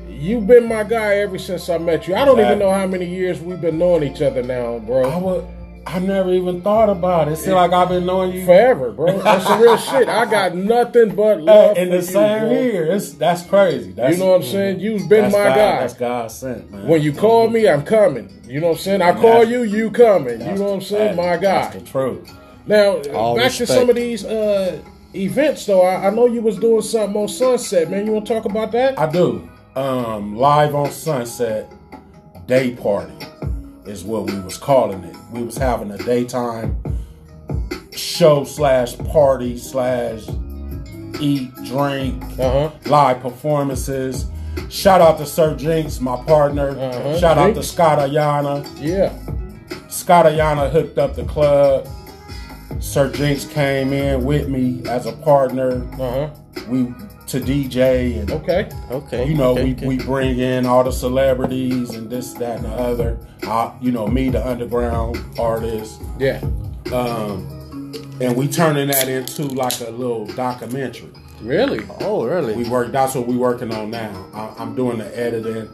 you've 0.08 0.46
been 0.46 0.66
my 0.66 0.82
guy 0.82 1.16
ever 1.18 1.38
since 1.38 1.68
I 1.70 1.78
met 1.78 2.08
you. 2.08 2.14
I 2.16 2.24
don't 2.24 2.40
even 2.40 2.58
know 2.58 2.70
how 2.72 2.86
many 2.86 3.06
years 3.06 3.40
we've 3.40 3.60
been 3.60 3.78
knowing 3.78 4.02
each 4.02 4.20
other 4.20 4.42
now, 4.42 4.76
I 4.76 4.78
bro. 4.80 5.48
I 5.86 5.98
never 5.98 6.32
even 6.32 6.62
thought 6.62 6.88
about 6.88 7.28
it. 7.28 7.32
It 7.32 7.36
seems 7.36 7.54
like 7.54 7.72
I've 7.72 7.88
been 7.88 8.06
knowing 8.06 8.32
you 8.32 8.44
Forever, 8.44 8.92
bro. 8.92 9.18
That's 9.22 9.46
the 9.46 9.56
real 9.56 9.76
shit. 9.76 10.08
I 10.08 10.24
got 10.30 10.54
nothing 10.54 11.14
but 11.14 11.40
love 11.42 11.76
in 11.76 11.88
for 11.88 11.90
the 11.90 11.96
you, 11.96 12.02
same 12.02 12.40
bro. 12.40 12.62
here. 12.62 12.84
It's 12.92 13.12
that's 13.12 13.42
crazy. 13.42 13.92
That's, 13.92 14.16
You 14.16 14.22
know 14.22 14.30
what 14.30 14.36
I'm 14.36 14.42
saying? 14.42 14.80
You've 14.80 15.08
been 15.08 15.26
my 15.26 15.30
God, 15.30 15.54
guy. 15.54 15.80
That's 15.80 15.94
God 15.94 16.30
sent, 16.30 16.70
man. 16.70 16.86
When 16.86 17.02
you 17.02 17.12
call 17.12 17.48
me, 17.48 17.68
I'm 17.68 17.84
coming. 17.84 18.28
You 18.46 18.60
know 18.60 18.68
what 18.68 18.76
I'm 18.78 18.82
saying? 18.82 19.02
I 19.02 19.12
call 19.12 19.44
you, 19.44 19.62
you 19.62 19.90
coming. 19.90 20.40
You 20.40 20.54
know 20.54 20.64
what 20.64 20.74
I'm 20.74 20.80
saying? 20.82 21.16
My 21.16 21.36
That's 21.36 21.74
guy. 21.74 21.80
the 21.80 21.86
truth. 21.86 22.32
Now, 22.66 23.00
All 23.12 23.36
back 23.36 23.52
to 23.52 23.66
some 23.66 23.90
of 23.90 23.96
these 23.96 24.24
uh, 24.24 24.80
events, 25.14 25.66
though. 25.66 25.82
I, 25.82 26.06
I 26.06 26.10
know 26.10 26.26
you 26.26 26.42
was 26.42 26.58
doing 26.58 26.82
something 26.82 27.20
on 27.20 27.28
Sunset, 27.28 27.90
man. 27.90 28.06
You 28.06 28.12
want 28.12 28.26
to 28.26 28.34
talk 28.34 28.44
about 28.44 28.72
that? 28.72 28.98
I 28.98 29.10
do. 29.10 29.48
Um, 29.74 30.36
live 30.36 30.74
on 30.74 30.90
Sunset 30.90 31.72
day 32.46 32.74
party 32.74 33.14
is 33.86 34.04
what 34.04 34.26
we 34.30 34.38
was 34.40 34.56
calling 34.58 35.02
it. 35.04 35.16
We 35.32 35.42
was 35.42 35.56
having 35.56 35.90
a 35.90 35.98
daytime 35.98 36.76
show 37.92 38.44
slash 38.44 38.96
party 38.98 39.58
slash 39.58 40.24
eat 41.20 41.54
drink 41.64 42.22
Uh 42.38 42.68
huh. 42.68 42.70
live 42.86 43.20
performances. 43.20 44.26
Shout 44.68 45.00
out 45.00 45.18
to 45.18 45.26
Sir 45.26 45.54
Jinx, 45.56 46.00
my 46.00 46.16
partner. 46.24 46.70
Uh-huh, 46.70 47.18
Shout 47.18 47.38
out 47.38 47.54
to 47.54 47.62
Scott 47.62 47.98
Ayana. 47.98 48.66
Yeah. 48.80 49.12
Scott 49.88 50.26
Ayana 50.26 50.70
hooked 50.70 50.98
up 50.98 51.14
the 51.16 51.24
club. 51.24 51.86
Sir 52.80 53.10
Jinx 53.12 53.44
came 53.46 53.92
in 53.92 54.24
with 54.24 54.48
me 54.48 54.82
as 54.88 55.06
a 55.06 55.12
partner. 55.12 55.82
Uh 55.94 56.28
huh. 56.28 56.30
We 56.68 56.92
to 57.32 57.40
DJ 57.40 58.20
and 58.20 58.30
Okay. 58.30 58.68
Okay. 58.90 59.26
you 59.26 59.34
know, 59.34 59.52
okay, 59.52 59.64
we, 59.64 59.72
okay. 59.72 59.86
we 59.86 59.96
bring 59.96 60.38
in 60.38 60.66
all 60.66 60.84
the 60.84 60.92
celebrities 60.92 61.90
and 61.90 62.10
this, 62.10 62.34
that, 62.34 62.56
and 62.58 62.66
the 62.66 62.70
other. 62.70 63.18
I, 63.44 63.72
you 63.80 63.90
know, 63.90 64.06
me, 64.06 64.28
the 64.28 64.46
underground 64.46 65.18
artist. 65.38 66.02
Yeah. 66.18 66.42
Um, 66.92 67.48
and 68.20 68.36
we 68.36 68.48
turning 68.48 68.88
that 68.88 69.08
into 69.08 69.44
like 69.44 69.80
a 69.80 69.90
little 69.90 70.26
documentary. 70.26 71.08
Really? 71.40 71.86
Oh, 72.00 72.26
really? 72.26 72.54
We 72.54 72.68
work. 72.68 72.92
That's 72.92 73.14
what 73.14 73.26
we 73.26 73.36
working 73.36 73.72
on 73.72 73.90
now. 73.90 74.26
I, 74.34 74.62
I'm 74.62 74.76
doing 74.76 74.98
the 74.98 75.18
editing. 75.18 75.70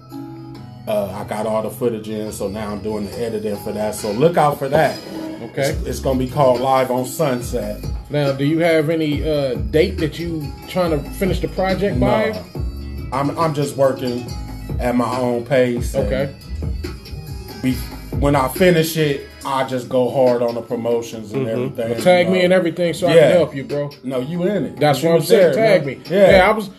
Uh, 0.86 1.10
I 1.10 1.28
got 1.28 1.44
all 1.44 1.62
the 1.62 1.70
footage 1.70 2.08
in, 2.08 2.30
so 2.30 2.48
now 2.48 2.70
I'm 2.70 2.82
doing 2.82 3.06
the 3.06 3.18
editing 3.18 3.56
for 3.56 3.72
that. 3.72 3.96
So 3.96 4.12
look 4.12 4.36
out 4.36 4.60
for 4.60 4.68
that. 4.68 4.96
Okay. 5.42 5.70
It's, 5.70 5.82
it's 5.86 6.00
gonna 6.00 6.20
be 6.20 6.30
called 6.30 6.60
Live 6.60 6.92
on 6.92 7.04
Sunset. 7.04 7.84
Now, 8.10 8.32
do 8.32 8.44
you 8.44 8.58
have 8.60 8.88
any 8.90 9.28
uh, 9.28 9.54
date 9.54 9.98
that 9.98 10.18
you 10.18 10.50
trying 10.68 10.90
to 10.90 10.98
finish 11.10 11.40
the 11.40 11.48
project 11.48 12.00
by? 12.00 12.30
No, 12.30 13.08
I'm 13.12 13.38
I'm 13.38 13.54
just 13.54 13.76
working 13.76 14.26
at 14.80 14.96
my 14.96 15.18
own 15.18 15.44
pace. 15.44 15.94
Okay. 15.94 16.34
Be, 17.62 17.74
when 18.20 18.34
I 18.34 18.48
finish 18.48 18.96
it, 18.96 19.26
I 19.44 19.64
just 19.64 19.88
go 19.88 20.10
hard 20.10 20.42
on 20.42 20.54
the 20.54 20.62
promotions 20.62 21.32
and 21.32 21.46
everything. 21.48 21.92
Mm-hmm. 21.92 22.02
Tag 22.02 22.26
you 22.26 22.32
me 22.32 22.44
and 22.44 22.52
everything 22.52 22.94
so 22.94 23.08
I 23.08 23.12
can 23.14 23.30
help 23.32 23.54
you, 23.54 23.64
bro. 23.64 23.90
No, 24.04 24.20
you 24.20 24.42
in 24.44 24.64
it. 24.64 24.76
That's 24.80 25.02
You 25.02 25.10
what 25.10 25.16
I'm 25.16 25.22
saying. 25.22 25.52
there, 25.54 25.78
Tag 25.78 25.86
man. 25.86 25.98
me. 25.98 26.04
Yeah. 26.10 26.30
Yeah, 26.30 26.48
I 26.48 26.52
was. 26.52 26.70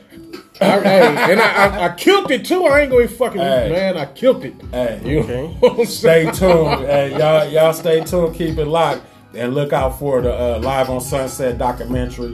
I, 0.62 0.80
hey, 0.82 1.32
and 1.32 1.40
I, 1.40 1.68
I, 1.68 1.86
I 1.86 1.96
killed 1.96 2.30
it 2.32 2.46
too. 2.46 2.66
I 2.66 2.82
ain't 2.82 2.92
going 2.92 3.08
to 3.08 3.14
fucking 3.14 3.40
Hey. 3.40 3.70
man. 3.72 3.98
I 3.98 4.06
killed 4.08 4.44
it. 4.44 4.54
Hey. 4.72 5.00
You 5.06 5.20
Okay. 5.22 5.34
know 5.42 5.48
what 5.60 5.80
I'm 5.80 5.86
stay 5.86 6.24
tuned. 6.32 6.82
hey, 6.86 7.18
y'all, 7.18 7.48
y'all 7.50 7.72
stay 7.74 8.04
tuned. 8.04 8.36
Keep 8.36 8.58
it 8.58 8.66
locked 8.66 9.02
and 9.34 9.54
look 9.54 9.74
out 9.74 10.00
for 10.00 10.22
the 10.22 10.34
uh, 10.34 10.60
live 10.60 10.90
on 10.90 11.02
Sunset 11.02 11.58
documentary. 11.58 12.34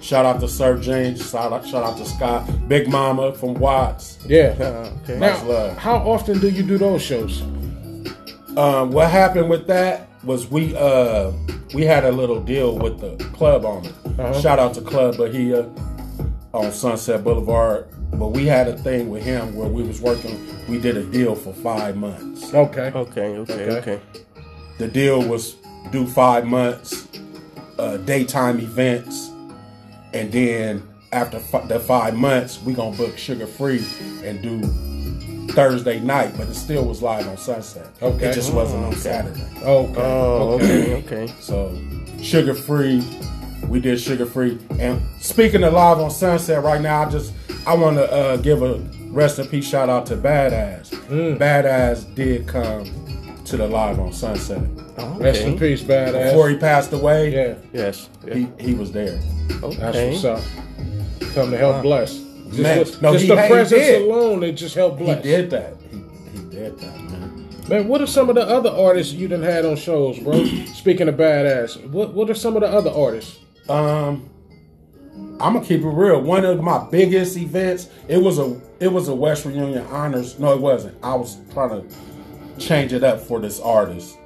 Shout 0.00 0.26
out 0.26 0.40
to 0.40 0.48
Sir 0.48 0.78
Jinx. 0.78 1.30
Shout 1.30 1.52
out, 1.52 1.66
shout 1.66 1.82
out 1.82 1.96
to 1.96 2.04
Scott, 2.04 2.68
Big 2.68 2.88
Mama 2.88 3.32
from 3.32 3.54
Watts. 3.54 4.18
Yeah. 4.26 4.90
Okay. 5.04 5.18
Now, 5.18 5.42
love. 5.44 5.76
how 5.76 5.96
often 5.96 6.40
do 6.40 6.48
you 6.48 6.62
do 6.62 6.78
those 6.78 7.02
shows? 7.02 7.42
Um, 8.56 8.90
what 8.90 9.10
happened 9.10 9.50
with 9.50 9.66
that 9.66 10.08
was 10.24 10.50
we 10.50 10.74
uh 10.76 11.30
we 11.74 11.84
had 11.84 12.04
a 12.04 12.12
little 12.12 12.40
deal 12.40 12.78
with 12.78 13.00
the 13.00 13.16
club 13.34 13.64
owner. 13.64 13.90
Uh-huh. 14.18 14.40
Shout 14.40 14.58
out 14.58 14.72
to 14.74 14.80
Club 14.80 15.16
Bahia 15.18 15.68
on 16.52 16.70
Sunset 16.72 17.24
Boulevard. 17.24 17.86
But 18.12 18.28
we 18.28 18.46
had 18.46 18.68
a 18.68 18.78
thing 18.78 19.10
with 19.10 19.24
him 19.24 19.56
where 19.56 19.68
we 19.68 19.82
was 19.82 20.00
working. 20.00 20.38
We 20.68 20.78
did 20.78 20.96
a 20.96 21.02
deal 21.04 21.34
for 21.34 21.52
five 21.52 21.96
months. 21.96 22.54
Okay. 22.54 22.92
Okay, 22.94 23.36
okay, 23.38 23.52
Okay. 23.70 23.76
okay. 23.78 24.00
The 24.78 24.86
deal 24.86 25.26
was 25.26 25.56
do 25.90 26.06
five 26.06 26.44
months. 26.46 27.06
uh, 27.78 27.96
daytime 27.98 28.60
events, 28.60 29.30
and 30.12 30.30
then 30.30 30.80
after 31.12 31.38
f- 31.38 31.66
the 31.68 31.80
five 31.80 32.14
months, 32.14 32.62
we 32.62 32.72
gonna 32.72 32.96
book 32.96 33.16
Suga 33.16 33.48
Free 33.48 33.84
and 34.24 34.40
do 34.40 34.62
Thursday 35.54 35.98
night, 35.98 36.34
but 36.36 36.48
it 36.48 36.54
still 36.54 36.84
was 36.84 37.02
live 37.02 37.26
on 37.26 37.36
Sunset. 37.36 37.88
Okay. 38.00 38.26
it 38.28 38.32
just 38.32 38.52
wasn't 38.54 38.84
on 38.84 38.94
Saturday. 38.94 39.42
Okay. 39.60 39.94
Oh, 40.00 40.52
okay, 40.54 40.94
okay. 41.04 41.26
So 41.40 41.70
Suga 42.18 42.56
Free, 42.56 43.02
we 43.66 43.80
did 43.80 43.98
Suga 43.98 44.28
Free. 44.28 44.56
And 44.78 45.02
speaking 45.20 45.64
of 45.64 45.72
live 45.72 45.98
on 45.98 46.12
Sunset 46.12 46.62
right 46.62 46.80
now, 46.80 47.02
I 47.02 47.10
just 47.10 47.32
I 47.66 47.74
want 47.74 47.96
to 47.96 48.08
uh, 48.10 48.36
give 48.36 48.62
a 48.62 48.74
rest 49.10 49.40
in 49.40 49.48
peace 49.48 49.68
shout 49.68 49.88
out 49.88 50.06
to 50.06 50.16
Bad 50.16 50.52
Azz. 50.52 50.90
Mm. 51.08 51.38
Bad 51.40 51.64
Azz 51.64 52.04
did 52.14 52.46
come 52.46 52.84
to 53.46 53.56
the 53.56 53.66
live 53.66 53.98
on 53.98 54.12
Sunset 54.12 54.62
Oh, 54.96 55.18
Rest 55.18 55.42
in 55.42 55.54
okay. 55.54 55.58
peace, 55.70 55.82
Bad 55.82 56.14
Azz. 56.14 56.30
before 56.30 56.48
he 56.50 56.56
passed 56.56 56.92
away. 56.92 57.32
yeah, 57.34 57.54
Yes. 57.72 58.08
Yeah. 58.26 58.34
He, 58.34 58.48
he 58.60 58.74
was 58.74 58.92
there. 58.92 59.18
that's 59.60 59.70
what's 59.80 60.24
up. 60.24 60.40
Come 61.34 61.50
to 61.50 61.58
help 61.58 61.82
bless. 61.82 62.14
Just, 62.48 62.58
Man, 62.60 62.78
with- 62.78 63.02
no, 63.02 63.12
just 63.12 63.24
he- 63.24 63.28
the 63.30 63.42
he 63.42 63.48
presence 63.48 63.82
did. 63.82 64.02
alone, 64.02 64.42
it 64.44 64.52
just 64.52 64.74
helped 64.76 64.98
bless. 64.98 65.24
He 65.24 65.30
did 65.30 65.50
that. 65.50 65.74
He, 65.90 65.96
he 66.38 66.44
did 66.50 66.78
that, 66.78 67.00
man. 67.02 67.48
Man, 67.68 67.88
what 67.88 68.00
are 68.02 68.06
some 68.06 68.28
of 68.28 68.34
the 68.36 68.42
other 68.42 68.70
artists 68.70 69.12
you 69.14 69.26
done 69.26 69.42
had 69.42 69.64
on 69.64 69.74
shows, 69.76 70.18
bro? 70.20 70.44
Speaking 70.74 71.08
of 71.08 71.16
Bad 71.16 71.46
Azz, 71.46 71.84
what 71.90 72.12
what 72.14 72.28
are 72.30 72.34
some 72.34 72.54
of 72.56 72.60
the 72.62 72.68
other 72.68 72.90
artists? 72.90 73.38
Um, 73.68 74.28
I'm 75.40 75.54
gonna 75.54 75.64
keep 75.64 75.80
it 75.80 75.86
real. 75.88 76.20
One 76.20 76.44
of 76.44 76.60
my 76.62 76.86
biggest 76.90 77.36
events. 77.36 77.88
It 78.06 78.18
was 78.18 78.38
a 78.38 78.60
it 78.80 78.88
was 78.88 79.08
a 79.08 79.14
West 79.14 79.44
Reunion 79.46 79.84
Honors. 79.86 80.38
No, 80.38 80.52
it 80.52 80.60
wasn't. 80.60 80.96
I 81.02 81.14
was 81.14 81.38
trying 81.52 81.70
to 81.70 81.96
change 82.60 82.92
it 82.92 83.02
up 83.02 83.20
for 83.20 83.40
this 83.40 83.58
artist. 83.60 84.18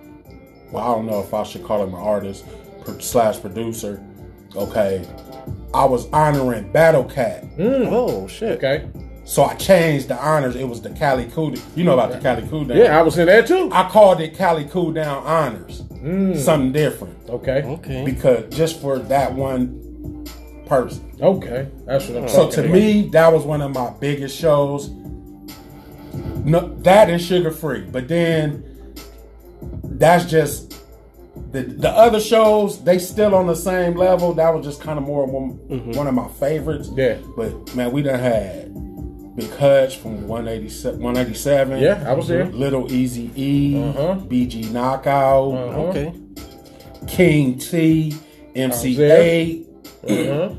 Well, 0.71 0.85
I 0.85 0.95
don't 0.95 1.07
know 1.07 1.21
if 1.21 1.33
I 1.35 1.43
should 1.45 1.65
call 1.65 1.83
him 1.83 1.95
an 1.95 2.01
artist 2.01 2.45
pro- 2.85 2.99
slash 2.99 3.41
producer. 3.41 4.03
Okay, 4.57 5.07
I 5.75 5.85
was 5.85 6.09
honoring 6.13 6.73
Battle 6.73 7.05
Cat, 7.05 7.45
mm, 7.57 7.89
Oh 7.91 8.27
shit. 8.27 8.57
Okay, 8.63 8.89
so 9.25 9.45
I 9.45 9.55
changed 9.55 10.09
the 10.09 10.17
honors. 10.17 10.57
It 10.57 10.65
was 10.69 10.81
the 10.81 10.91
Cali 10.91 11.27
Cool. 11.27 11.55
You 11.77 11.85
know 11.85 11.93
about 11.95 12.13
the 12.13 12.19
Cali 12.19 12.47
Cool 12.49 12.65
Down? 12.65 12.79
yeah, 12.79 12.99
I 12.99 13.03
was 13.03 13.19
in 13.19 13.27
there 13.27 13.43
too. 13.47 13.69
I 13.73 13.89
called 13.89 14.21
it 14.21 14.35
Cali 14.37 14.65
Cool 14.67 14.93
Down 14.93 15.25
Honors. 15.27 15.83
Mm. 15.83 16.37
Something 16.37 16.73
different 16.73 17.17
Okay, 17.29 17.63
Okay. 17.65 18.05
because 18.05 18.55
just 18.57 18.81
for 18.81 18.99
that 19.01 19.33
one 19.35 20.25
person. 20.67 21.11
okay, 21.21 21.69
that's 21.87 22.07
what 22.09 22.23
I'm 22.23 22.29
So 22.29 22.49
to 22.51 22.61
about. 22.61 22.73
me, 22.73 23.09
that 23.13 23.33
was 23.33 23.45
one 23.45 23.61
of 23.61 23.73
my 23.73 23.91
biggest 24.01 24.39
shows. 24.39 24.91
No, 26.45 26.75
that 26.83 27.11
is 27.11 27.29
Suga 27.29 27.53
Free, 27.55 27.83
but 27.83 28.09
then 28.09 28.65
that's 29.99 30.25
just 30.25 30.71
the 31.53 31.63
the 31.63 31.91
other 31.91 32.21
shows. 32.21 32.83
They 32.83 32.99
still 32.99 33.35
on 33.35 33.47
the 33.47 33.55
same 33.57 33.95
level. 33.95 34.33
That 34.35 34.55
was 34.55 34.65
just 34.65 34.81
kind 34.81 34.99
of 34.99 35.05
more 35.05 35.27
one, 35.27 35.51
one 35.95 36.07
of 36.07 36.15
my 36.15 36.29
favorites. 36.29 36.91
Yeah. 36.95 37.19
But 37.37 37.75
man, 37.75 37.93
we 37.93 38.03
done 38.03 38.19
had 38.19 38.75
Big 39.37 39.51
Hutch 39.57 39.99
from 39.99 40.27
187, 40.27 41.01
187. 41.01 41.79
Yeah, 41.81 42.05
I 42.07 42.13
was 42.15 42.27
there. 42.29 42.47
Little 42.47 42.93
Easy 42.93 43.31
E, 43.37 43.81
Uh-huh. 43.83 44.17
BG 44.27 44.73
Knockout, 44.73 45.53
Uh-huh. 45.55 45.81
Okay. 45.91 46.13
King 47.07 47.57
T, 47.59 48.15
MC 48.57 48.97
there. 48.97 49.21
Eight 49.23 49.69
Uh-huh. 50.09 50.51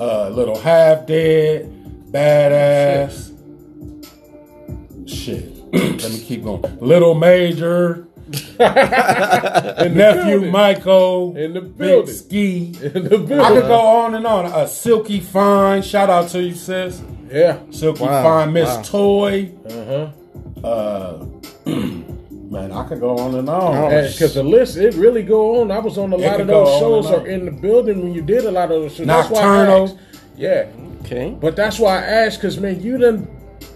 uh, 0.00 0.28
Little 0.30 0.58
Half 0.58 1.06
Dead, 1.06 1.70
Bad 2.10 3.08
Azz. 3.08 3.30
Shit. 5.06 5.52
Let 5.72 6.10
me 6.12 6.18
keep 6.20 6.42
going. 6.44 6.62
Little 6.80 7.14
Major, 7.14 8.08
nephew 9.94 10.24
building. 10.40 10.50
Michael, 10.52 11.36
In 11.36 11.54
the 11.54 11.60
Big. 11.60 12.08
Ski. 12.08 12.74
In 12.82 13.04
the 13.04 13.40
I 13.42 13.48
could 13.50 13.62
go 13.66 13.80
on 13.80 14.14
and 14.14 14.26
on. 14.26 14.46
A 14.46 14.66
Silky 14.68 15.20
Fine, 15.20 15.82
shout 15.82 16.10
out 16.10 16.28
to 16.30 16.42
you, 16.42 16.54
sis. 16.54 17.02
Yeah. 17.30 17.58
Silky 17.70 18.02
Wow, 18.04 18.22
Fine, 18.22 18.52
Miss 18.52 18.68
wow. 18.68 18.82
Toy. 18.82 19.52
Uh-huh. 19.68 20.66
Uh, 20.66 21.26
man, 21.66 22.72
I 22.72 22.86
could 22.88 23.00
go 23.00 23.16
on 23.18 23.34
and 23.34 23.48
on. 23.48 23.90
Because 23.90 24.34
the 24.34 24.42
list, 24.42 24.76
it 24.76 24.94
really 24.94 25.22
go 25.22 25.60
on. 25.60 25.70
I 25.70 25.78
was 25.78 25.98
on 25.98 26.12
a 26.12 26.16
lot 26.16 26.40
of 26.40 26.46
those 26.46 26.78
shows 26.78 27.06
or 27.06 27.26
in 27.26 27.44
the 27.44 27.50
building 27.52 28.02
when 28.02 28.14
you 28.14 28.22
did 28.22 28.44
a 28.44 28.50
lot 28.50 28.64
of 28.70 28.80
those 28.82 28.94
shows. 28.94 29.06
That's 29.06 29.30
why 29.30 29.40
I 29.40 29.42
Nocturnal. 29.66 29.84
asked. 29.88 29.96
Yeah. 30.36 30.66
Okay. 31.04 31.36
But 31.38 31.54
that's 31.56 31.78
why 31.78 31.98
I 31.98 32.02
asked, 32.02 32.38
because, 32.38 32.58
man, 32.58 32.80
you 32.80 32.96
done 32.98 33.28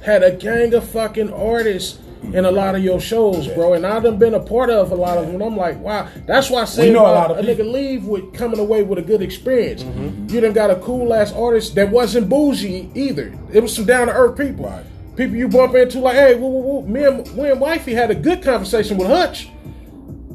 had 0.05 0.23
a 0.23 0.31
gang 0.35 0.73
of 0.75 0.89
fucking 0.89 1.33
artists 1.33 1.99
in 2.23 2.45
a 2.45 2.51
lot 2.51 2.75
of 2.75 2.83
your 2.85 3.01
shows, 3.01 3.47
bro. 3.49 3.75
And 3.75 3.87
I 3.87 4.01
done 4.01 4.19
been 4.19 4.35
a 4.35 4.41
part 4.41 4.71
of 4.71 4.91
a 4.91 4.95
lot 4.95 5.19
of 5.19 5.27
them. 5.31 5.41
I'm 5.41 5.57
like, 5.57 5.79
wow. 5.81 6.09
That's 6.27 6.51
why 6.51 6.63
I 6.63 6.65
say 6.65 6.89
We 6.89 6.95
know 6.95 7.03
a 7.03 7.13
lot 7.15 7.31
of 7.31 7.39
a 7.39 7.43
people. 7.43 7.65
nigga 7.65 7.73
leave 7.73 8.05
with 8.05 8.33
coming 8.35 8.59
away 8.61 8.83
with 8.83 8.99
a 8.99 9.03
good 9.03 9.23
experience. 9.23 9.83
Mm-hmm. 9.83 10.29
You 10.29 10.41
done 10.41 10.53
got 10.53 10.71
a 10.71 10.77
cool 10.77 11.15
ass 11.15 11.33
artist 11.33 11.75
that 11.77 11.91
wasn't 11.91 12.29
bougie 12.29 12.91
either. 12.95 13.33
It 13.53 13.61
was 13.63 13.75
some 13.75 13.85
down 13.87 14.09
to 14.09 14.13
earth 14.13 14.37
people. 14.39 14.67
Right. 14.67 14.85
People 15.17 15.37
you 15.37 15.49
bump 15.49 15.75
into 15.75 15.99
like, 16.01 16.15
hey, 16.15 16.35
woo, 16.37 16.49
woo, 16.49 16.61
woo. 16.81 16.87
me 16.87 17.05
and 17.05 17.35
me 17.37 17.51
and 17.51 17.61
wifey 17.61 17.95
had 17.95 18.11
a 18.11 18.15
good 18.15 18.43
conversation 18.43 18.97
with 18.99 19.09
Hutch. 19.09 19.49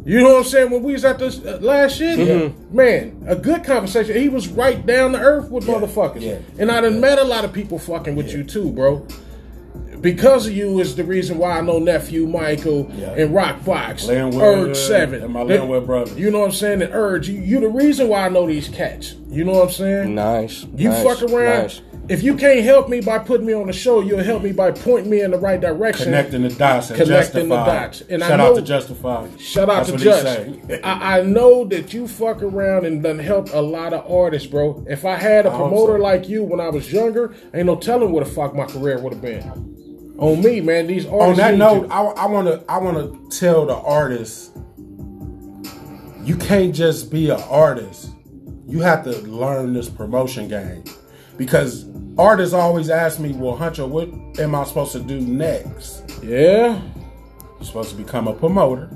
You 0.05 0.21
know 0.21 0.31
what 0.33 0.37
I'm 0.39 0.43
saying? 0.43 0.69
When 0.71 0.83
we 0.83 0.91
was 0.91 1.05
at 1.05 1.17
this 1.17 1.39
uh, 1.45 1.59
last 1.61 1.95
shit, 1.97 2.19
Mm-hmm. 2.19 2.75
man, 2.75 3.23
a 3.25 3.37
good 3.37 3.63
conversation. 3.63 4.17
He 4.17 4.27
was 4.27 4.49
right 4.49 4.85
down 4.85 5.13
to 5.13 5.19
earth 5.19 5.49
with 5.49 5.65
motherfuckers. 5.65 6.19
yeah, 6.19 6.39
and 6.59 6.69
I 6.69 6.81
done 6.81 6.99
met 6.99 7.19
a 7.19 7.23
lot 7.23 7.45
of 7.45 7.53
people 7.53 7.79
fucking 7.79 8.13
with 8.15 8.33
you 8.33 8.43
too, 8.43 8.69
bro. 8.73 9.07
Because 10.03 10.47
of 10.47 10.53
you 10.53 10.79
is 10.81 10.95
the 10.97 11.03
reason 11.05 11.37
why 11.37 11.57
I 11.57 11.61
know 11.61 11.79
nephew 11.79 12.27
Michael 12.27 12.91
Yeah. 12.95 13.11
and 13.13 13.33
Rock 13.33 13.61
Fox, 13.61 14.05
Lynwood 14.05 14.41
Urge 14.41 14.75
Seven, 14.77 15.23
and 15.23 15.31
my 15.33 15.45
They- 15.45 15.57
Lynwood 15.57 15.85
brothers. 15.85 16.17
You 16.17 16.29
know 16.29 16.39
what 16.39 16.47
I'm 16.47 16.51
saying? 16.51 16.81
And 16.81 16.91
Urge, 16.93 17.29
you, 17.29 17.39
you 17.39 17.59
the 17.61 17.69
reason 17.69 18.09
why 18.09 18.25
I 18.25 18.29
know 18.29 18.45
these 18.45 18.67
cats. 18.67 19.15
You 19.29 19.45
know 19.45 19.53
what 19.53 19.63
I'm 19.63 19.71
saying? 19.71 20.13
Nice. 20.13 20.65
You 20.75 20.89
nice, 20.89 21.03
fuck 21.03 21.23
around. 21.23 21.61
Nice. 21.63 21.81
If 22.09 22.21
you 22.21 22.35
can't 22.35 22.59
help 22.65 22.89
me 22.89 22.99
by 22.99 23.17
putting 23.17 23.45
me 23.47 23.53
on 23.53 23.67
the 23.67 23.71
show, 23.73 24.01
you'll 24.01 24.21
help 24.21 24.43
me 24.43 24.51
by 24.51 24.71
pointing 24.71 25.09
me 25.09 25.21
in 25.21 25.31
the 25.31 25.37
right 25.37 25.59
direction. 25.61 26.07
Connecting 26.07 26.41
the 26.43 26.49
dots 26.49 26.89
and 26.89 26.99
Connecting 26.99 27.47
the 27.47 27.55
dots. 27.55 28.01
And 28.09 28.21
I 28.21 28.27
Shout 28.27 28.37
know- 28.39 28.49
out 28.51 28.55
to 28.57 28.61
Justify. 28.61 29.27
Shout 29.39 29.69
out 29.69 29.87
That's 29.87 29.87
to 29.87 29.93
what 29.93 30.01
Just. 30.01 30.83
I, 30.83 31.19
I 31.19 31.21
know 31.23 31.63
that 31.63 31.93
you 31.93 32.09
fuck 32.09 32.43
around 32.43 32.85
and 32.85 33.01
done 33.01 33.19
helped 33.19 33.53
a 33.53 33.61
lot 33.61 33.93
of 33.93 34.05
artists, 34.11 34.49
bro. 34.49 34.83
If 34.89 35.05
I 35.05 35.15
had 35.15 35.45
a 35.45 35.49
I 35.51 35.55
promoter 35.55 35.97
so. 35.97 36.03
like 36.03 36.27
you 36.27 36.43
when 36.43 36.59
I 36.59 36.67
was 36.67 36.91
younger, 36.91 37.33
ain't 37.53 37.67
no 37.67 37.77
telling 37.77 38.11
what 38.11 38.25
the 38.25 38.29
fuck 38.29 38.53
my 38.53 38.65
career 38.65 38.99
would 38.99 39.13
have 39.13 39.21
been. 39.21 39.72
On 40.17 40.41
me, 40.41 40.61
man. 40.61 40.87
These 40.87 41.05
artists. 41.05 41.29
On 41.29 41.35
that 41.37 41.57
note. 41.57 41.89
I 41.91 42.25
want 42.27 42.47
to 42.47 42.63
I 42.69 42.77
want 42.77 42.97
to 43.31 43.37
tell 43.39 43.65
the 43.65 43.75
artists, 43.75 44.51
you 46.23 46.35
can't 46.37 46.73
just 46.73 47.11
be 47.11 47.29
an 47.29 47.41
artist. 47.49 48.11
You 48.67 48.79
have 48.79 49.03
to 49.03 49.11
learn 49.21 49.73
this 49.73 49.89
promotion 49.89 50.47
game, 50.47 50.83
because 51.37 51.85
artists 52.17 52.53
always 52.53 52.89
ask 52.89 53.19
me, 53.19 53.33
"Well, 53.33 53.57
Huncho, 53.57 53.87
what 53.87 54.09
am 54.39 54.55
I 54.55 54.63
supposed 54.63 54.93
to 54.93 54.99
do 54.99 55.19
next?" 55.19 56.03
yeah, 56.23 56.79
You're 57.57 57.65
supposed 57.65 57.89
to 57.89 57.95
become 57.95 58.27
a 58.27 58.33
promoter, 58.33 58.89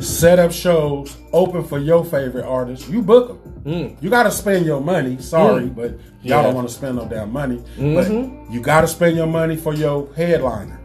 set 0.00 0.38
up 0.38 0.52
shows, 0.52 1.16
open 1.32 1.64
for 1.64 1.78
your 1.78 2.04
favorite 2.04 2.44
artists. 2.44 2.88
You 2.88 3.02
book 3.02 3.42
them. 3.42 3.62
Mm. 3.64 4.02
You 4.02 4.10
got 4.10 4.22
to 4.24 4.30
spend 4.30 4.64
your 4.66 4.80
money. 4.80 5.18
Sorry, 5.20 5.64
mm. 5.64 5.74
but 5.74 5.90
y'all 5.92 6.00
Yeah. 6.22 6.42
don't 6.42 6.54
want 6.54 6.68
to 6.68 6.74
spend 6.74 6.96
no 6.96 7.06
damn 7.06 7.32
money. 7.32 7.56
Mm-hmm. 7.76 7.94
But 8.44 8.52
you 8.52 8.60
got 8.60 8.82
to 8.82 8.88
spend 8.88 9.16
your 9.16 9.26
money 9.26 9.56
for 9.56 9.74
your 9.74 10.12
headliner. 10.14 10.80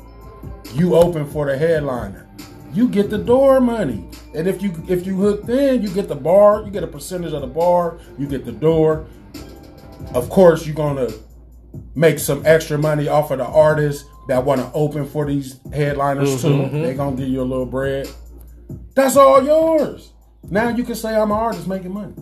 You 0.73 0.95
open 0.95 1.25
for 1.29 1.45
the 1.45 1.57
headliner. 1.57 2.27
You 2.73 2.87
get 2.87 3.11
the 3.11 3.19
door 3.19 3.61
money, 3.61 4.09
and 4.33 4.47
if 4.47 4.63
you 4.63 4.73
if 4.87 5.05
you 5.05 5.15
hooked 5.15 5.47
in, 5.47 5.83
you 5.83 5.89
get 5.89 6.07
the 6.07 6.15
bar. 6.15 6.63
You 6.63 6.71
get 6.71 6.83
a 6.83 6.87
percentage 6.87 7.31
of 7.31 7.41
the 7.41 7.47
bar. 7.47 7.99
You 8.17 8.27
get 8.27 8.45
the 8.45 8.51
door. 8.51 9.05
Of 10.15 10.29
course, 10.29 10.65
you're 10.65 10.75
gonna 10.75 11.09
make 11.93 12.17
some 12.17 12.41
extra 12.45 12.77
money 12.79 13.07
off 13.07 13.29
of 13.29 13.37
the 13.37 13.45
artists 13.45 14.05
that 14.27 14.43
want 14.43 14.59
to 14.61 14.71
open 14.73 15.05
for 15.05 15.25
these 15.27 15.59
headliners 15.71 16.41
too. 16.41 16.47
Mm-hmm. 16.47 16.81
They're 16.81 16.93
gonna 16.95 17.15
give 17.15 17.27
you 17.27 17.41
a 17.41 17.43
little 17.43 17.67
bread. 17.67 18.09
That's 18.95 19.15
all 19.17 19.43
yours. 19.43 20.11
Now 20.49 20.69
you 20.69 20.83
can 20.83 20.95
say 20.95 21.15
I'm 21.15 21.31
an 21.31 21.37
artist 21.37 21.67
making 21.67 21.93
money. 21.93 22.13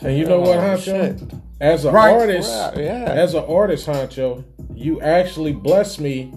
and 0.00 0.16
you 0.16 0.26
know 0.26 0.40
what, 0.40 0.58
Oh, 0.58 0.62
Huncho? 0.62 0.84
shit. 1.18 1.22
As 1.60 1.84
an 1.84 1.94
Right. 1.94 2.12
artist, 2.12 2.50
Right, 2.52 2.84
yeah. 2.84 3.04
as 3.08 3.34
an 3.34 3.44
artist, 3.48 3.86
Huncho, 3.86 4.44
you 4.74 5.00
actually 5.00 5.52
blessed 5.52 6.00
me 6.00 6.32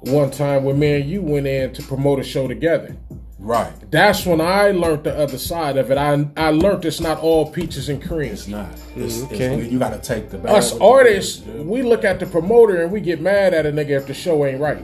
one 0.00 0.30
time 0.30 0.64
when 0.64 0.78
me 0.78 0.94
and 1.00 1.04
you 1.10 1.22
went 1.22 1.46
in 1.46 1.72
to 1.74 1.82
promote 1.82 2.18
a 2.20 2.22
show 2.24 2.46
together. 2.48 2.96
Right. 3.38 3.72
That's 3.90 4.26
when 4.26 4.40
I 4.40 4.70
learned 4.72 5.04
the 5.04 5.16
other 5.16 5.38
side 5.38 5.76
of 5.76 5.90
it. 5.90 5.98
I 5.98 6.26
I 6.36 6.50
learned 6.50 6.84
it's 6.84 7.00
not 7.00 7.20
all 7.20 7.46
peaches 7.50 7.88
and 7.88 8.02
cream. 8.02 8.32
It's 8.32 8.48
not. 8.48 8.68
It's, 8.96 9.18
mm, 9.18 9.24
Okay. 9.32 9.54
it's, 9.60 9.72
you 9.72 9.78
got 9.78 9.92
to 9.92 9.98
take 10.00 10.30
the 10.30 10.38
bad 10.38 10.54
Us 10.56 10.76
artists, 10.80 11.42
we 11.46 11.82
look 11.82 12.04
at 12.04 12.18
the 12.18 12.26
promoter 12.26 12.82
and 12.82 12.90
we 12.90 13.00
get 13.00 13.20
mad 13.20 13.54
at 13.54 13.64
a 13.66 13.70
nigga 13.70 13.90
if 13.90 14.06
the 14.06 14.14
show 14.14 14.44
ain't 14.46 14.60
right. 14.60 14.82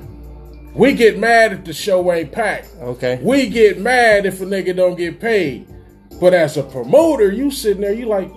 We 0.74 0.94
get 0.94 1.18
mad 1.18 1.52
if 1.52 1.64
the 1.64 1.72
show 1.72 2.12
ain't 2.12 2.32
packed. 2.32 2.70
Okay. 2.80 3.20
We 3.22 3.48
get 3.48 3.78
mad 3.78 4.24
if 4.24 4.40
a 4.40 4.44
nigga 4.44 4.74
don't 4.74 4.96
get 4.96 5.20
paid. 5.20 5.66
But 6.20 6.34
as 6.34 6.56
a 6.56 6.62
promoter, 6.62 7.30
you 7.30 7.50
sitting 7.50 7.82
there, 7.82 7.92
you 7.92 8.06
like, 8.06 8.30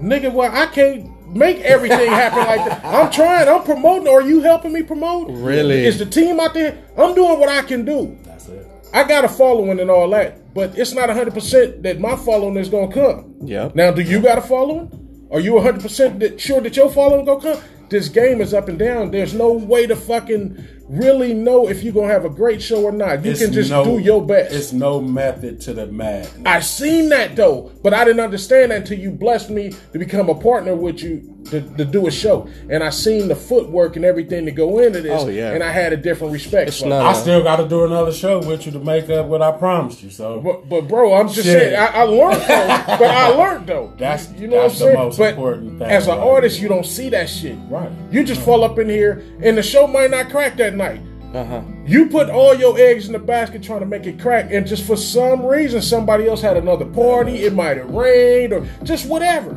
nigga, 0.00 0.32
well, 0.32 0.54
I 0.54 0.66
can't 0.66 1.10
make 1.34 1.58
everything 1.58 2.08
happen 2.08 2.38
like 2.38 2.64
that. 2.68 2.84
I'm 2.84 3.10
trying, 3.10 3.48
I'm 3.48 3.64
promoting. 3.64 4.08
Are 4.08 4.22
you 4.22 4.40
helping 4.40 4.72
me 4.72 4.82
promote? 4.82 5.28
Really? 5.30 5.84
Is 5.84 5.98
the 5.98 6.06
team 6.06 6.38
out 6.38 6.54
there? 6.54 6.78
I'm 6.96 7.14
doing 7.14 7.40
what 7.40 7.48
I 7.48 7.62
can 7.62 7.84
do. 7.84 8.16
That's 8.22 8.48
it. 8.48 8.66
I 8.92 9.04
got 9.04 9.24
a 9.24 9.28
following 9.28 9.80
and 9.80 9.90
all 9.90 10.08
that, 10.10 10.54
but 10.54 10.78
it's 10.78 10.92
not 10.92 11.08
100% 11.08 11.82
that 11.82 12.00
my 12.00 12.16
following 12.16 12.56
is 12.56 12.68
going 12.68 12.90
to 12.90 12.94
come. 12.94 13.34
Yeah. 13.40 13.70
Now, 13.74 13.90
do 13.90 14.02
you 14.02 14.22
got 14.22 14.38
a 14.38 14.42
following? 14.42 15.28
Are 15.30 15.40
you 15.40 15.52
100% 15.52 16.20
that 16.20 16.40
sure 16.40 16.60
that 16.60 16.76
your 16.76 16.90
following 16.90 17.24
going 17.24 17.40
to 17.40 17.54
come? 17.54 17.64
This 17.88 18.08
game 18.08 18.40
is 18.40 18.54
up 18.54 18.68
and 18.68 18.78
down. 18.78 19.10
There's 19.10 19.34
no 19.34 19.52
way 19.52 19.86
to 19.86 19.96
fucking 19.96 20.66
really 20.88 21.34
know 21.34 21.68
if 21.68 21.82
you're 21.82 21.92
going 21.92 22.08
to 22.08 22.12
have 22.14 22.24
a 22.24 22.30
great 22.30 22.62
show 22.62 22.82
or 22.84 22.92
not. 22.92 23.24
You 23.24 23.32
It's 23.32 23.40
can 23.42 23.52
just 23.52 23.70
no- 23.70 23.84
do 23.84 23.98
your 23.98 24.24
best. 24.24 24.54
It's 24.54 24.72
no 24.72 25.00
method 25.00 25.60
to 25.62 25.74
the 25.74 25.86
madness. 25.86 26.32
I 26.46 26.60
seen 26.60 27.08
that 27.10 27.34
though, 27.36 27.72
but 27.82 27.92
I 27.94 28.04
didn't 28.04 28.20
understand 28.20 28.70
that 28.70 28.82
until 28.82 28.98
you 28.98 29.10
blessed 29.10 29.50
me 29.50 29.72
to 29.92 29.98
become 29.98 30.28
a 30.28 30.34
partner 30.34 30.74
with 30.74 31.02
you 31.02 31.32
to, 31.50 31.60
to 31.76 31.84
do 31.84 32.08
a 32.08 32.10
show, 32.10 32.48
and 32.68 32.82
I 32.82 32.90
seen 32.90 33.28
the 33.28 33.36
footwork 33.36 33.94
and 33.94 34.04
everything 34.04 34.46
to 34.46 34.50
go 34.50 34.80
into 34.80 35.00
this, 35.00 35.22
Oh, 35.22 35.28
yeah. 35.28 35.52
and 35.52 35.62
I 35.62 35.70
had 35.70 35.92
a 35.92 35.96
different 35.96 36.32
respect. 36.32 36.68
It's 36.70 36.80
for 36.80 36.86
it. 36.86 36.88
not- 36.88 37.06
I 37.06 37.12
still 37.12 37.40
got 37.44 37.56
to 37.56 37.68
do 37.68 37.84
another 37.84 38.10
show 38.12 38.40
with 38.40 38.66
you 38.66 38.72
to 38.72 38.80
make 38.80 39.08
up 39.10 39.26
what 39.26 39.42
I 39.42 39.52
promised 39.52 40.02
you. 40.02 40.10
So 40.10 40.40
But, 40.40 40.68
but 40.68 40.88
bro, 40.88 41.14
I'm 41.14 41.28
just 41.28 41.44
Shit. 41.46 41.56
saying, 41.56 41.76
I, 41.76 41.86
I 41.86 42.02
learned 42.02 42.40
though. 42.40 42.46
but 42.98 43.02
I 43.10 43.28
learned 43.28 43.66
though. 43.68 43.92
That's- 43.96 44.28
you 44.36 44.48
know 44.48 44.62
that's 44.62 44.80
what 44.80 44.88
I'm 44.88 44.94
the 44.94 44.94
saying. 44.94 45.06
most 45.06 45.18
but 45.18 45.28
important 45.30 45.78
thing, 45.78 45.88
as 45.88 46.08
an 46.08 46.18
artist, 46.18 46.60
you 46.60 46.66
don't 46.68 46.84
see 46.86 47.10
that 47.10 47.28
shit. 47.30 47.56
Right. 47.68 47.90
You 48.10 48.24
just 48.24 48.40
fall 48.42 48.64
up 48.64 48.78
in 48.80 48.88
here, 48.88 49.24
and 49.40 49.56
the 49.56 49.62
show 49.62 49.86
might 49.86 50.10
not 50.10 50.30
crack 50.30 50.56
that 50.56 50.74
night. 50.76 51.00
Uh 51.34 51.44
huh. 51.44 51.62
You 51.84 52.06
put 52.08 52.30
all 52.30 52.54
your 52.54 52.78
eggs 52.78 53.06
in 53.08 53.12
the 53.12 53.18
basket 53.18 53.62
trying 53.62 53.80
to 53.80 53.86
make 53.86 54.06
it 54.06 54.20
crack, 54.20 54.50
and 54.52 54.66
just 54.66 54.84
for 54.86 54.96
some 54.96 55.44
reason, 55.44 55.82
somebody 55.82 56.28
else 56.28 56.40
had 56.40 56.56
another 56.56 56.84
party. 56.86 57.44
It 57.44 57.52
might 57.52 57.76
have 57.76 57.90
rained 57.90 58.52
or 58.52 58.66
just 58.84 59.06
whatever. 59.08 59.50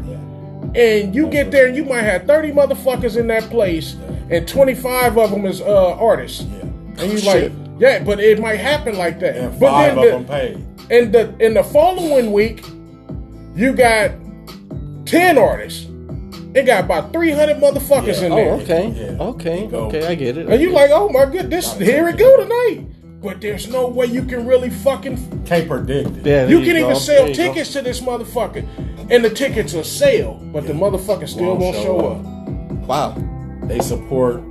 And 0.76 1.16
you 1.16 1.28
get 1.30 1.52
there, 1.52 1.68
and 1.68 1.76
you 1.76 1.86
might 1.86 2.02
have 2.04 2.26
thirty 2.26 2.52
motherfuckers 2.52 3.18
in 3.18 3.28
that 3.28 3.44
place, 3.44 3.96
and 4.30 4.48
twenty 4.48 4.74
five 4.76 5.18
of 5.18 5.32
them 5.32 5.46
is 5.46 5.62
uh, 5.62 5.94
artists. 5.98 6.42
And 6.42 7.00
you 7.14 7.20
like, 7.22 7.52
yeah, 7.80 8.04
but 8.04 8.20
it 8.20 8.40
might 8.40 8.60
happen 8.60 8.98
like 8.98 9.20
that. 9.22 9.38
and 9.38 9.60
but 9.60 9.70
five 9.72 9.98
of 9.98 10.04
the- 10.04 10.10
them 10.12 10.26
paid. 10.26 10.66
in 10.92 11.12
the 11.12 11.34
in 11.40 11.54
the 11.54 11.64
following 11.64 12.32
week, 12.34 12.64
you 13.56 13.74
got 13.74 14.12
ten 15.06 15.38
artists. 15.38 15.86
It 16.56 16.64
got 16.66 16.86
about 16.86 17.14
three 17.14 17.32
hundred 17.32 17.58
motherfuckers 17.58 18.20
Yeah. 18.22 18.26
in 18.28 18.32
Oh, 18.32 18.36
there. 18.36 18.54
okay. 18.56 18.88
Yeah. 18.96 19.24
Okay. 19.24 19.68
Okay. 19.72 20.08
I 20.08 20.16
get 20.16 20.38
it. 20.38 20.48
I 20.50 20.54
And 20.54 20.62
you 20.62 20.70
get 20.70 20.76
like, 20.76 20.92
oh 20.92 21.10
my 21.10 21.26
goodness, 21.26 21.78
here 21.78 22.08
it 22.08 22.18
go 22.18 22.38
tonight. 22.44 22.86
But 23.22 23.42
there's 23.42 23.68
no 23.68 23.88
way 23.88 24.06
you 24.06 24.24
can 24.24 24.48
really 24.48 24.70
fucking. 24.70 25.44
Can't 25.46 25.68
predict 25.68 26.10
it. 26.10 26.18
it. 26.20 26.26
Yeah, 26.26 26.48
You 26.48 26.58
there 26.58 26.66
can 26.68 26.78
even 26.78 26.94
go. 26.94 26.98
sell 26.98 27.26
There 27.26 27.36
tickets 27.36 27.74
to 27.74 27.82
this 27.82 28.00
motherfucker, 28.00 28.66
and 29.12 29.24
the 29.24 29.30
tickets 29.30 29.76
are 29.76 29.84
sale, 29.84 30.40
but 30.54 30.66
the 30.66 30.74
motherfucker 30.74 31.28
still 31.28 31.46
Won't 31.48 31.60
won't 31.60 31.76
show 31.76 31.84
show 31.84 32.00
up. 32.00 32.20
up. 32.20 32.88
Wow. 32.88 33.18
They 33.64 33.80
support 33.80 34.42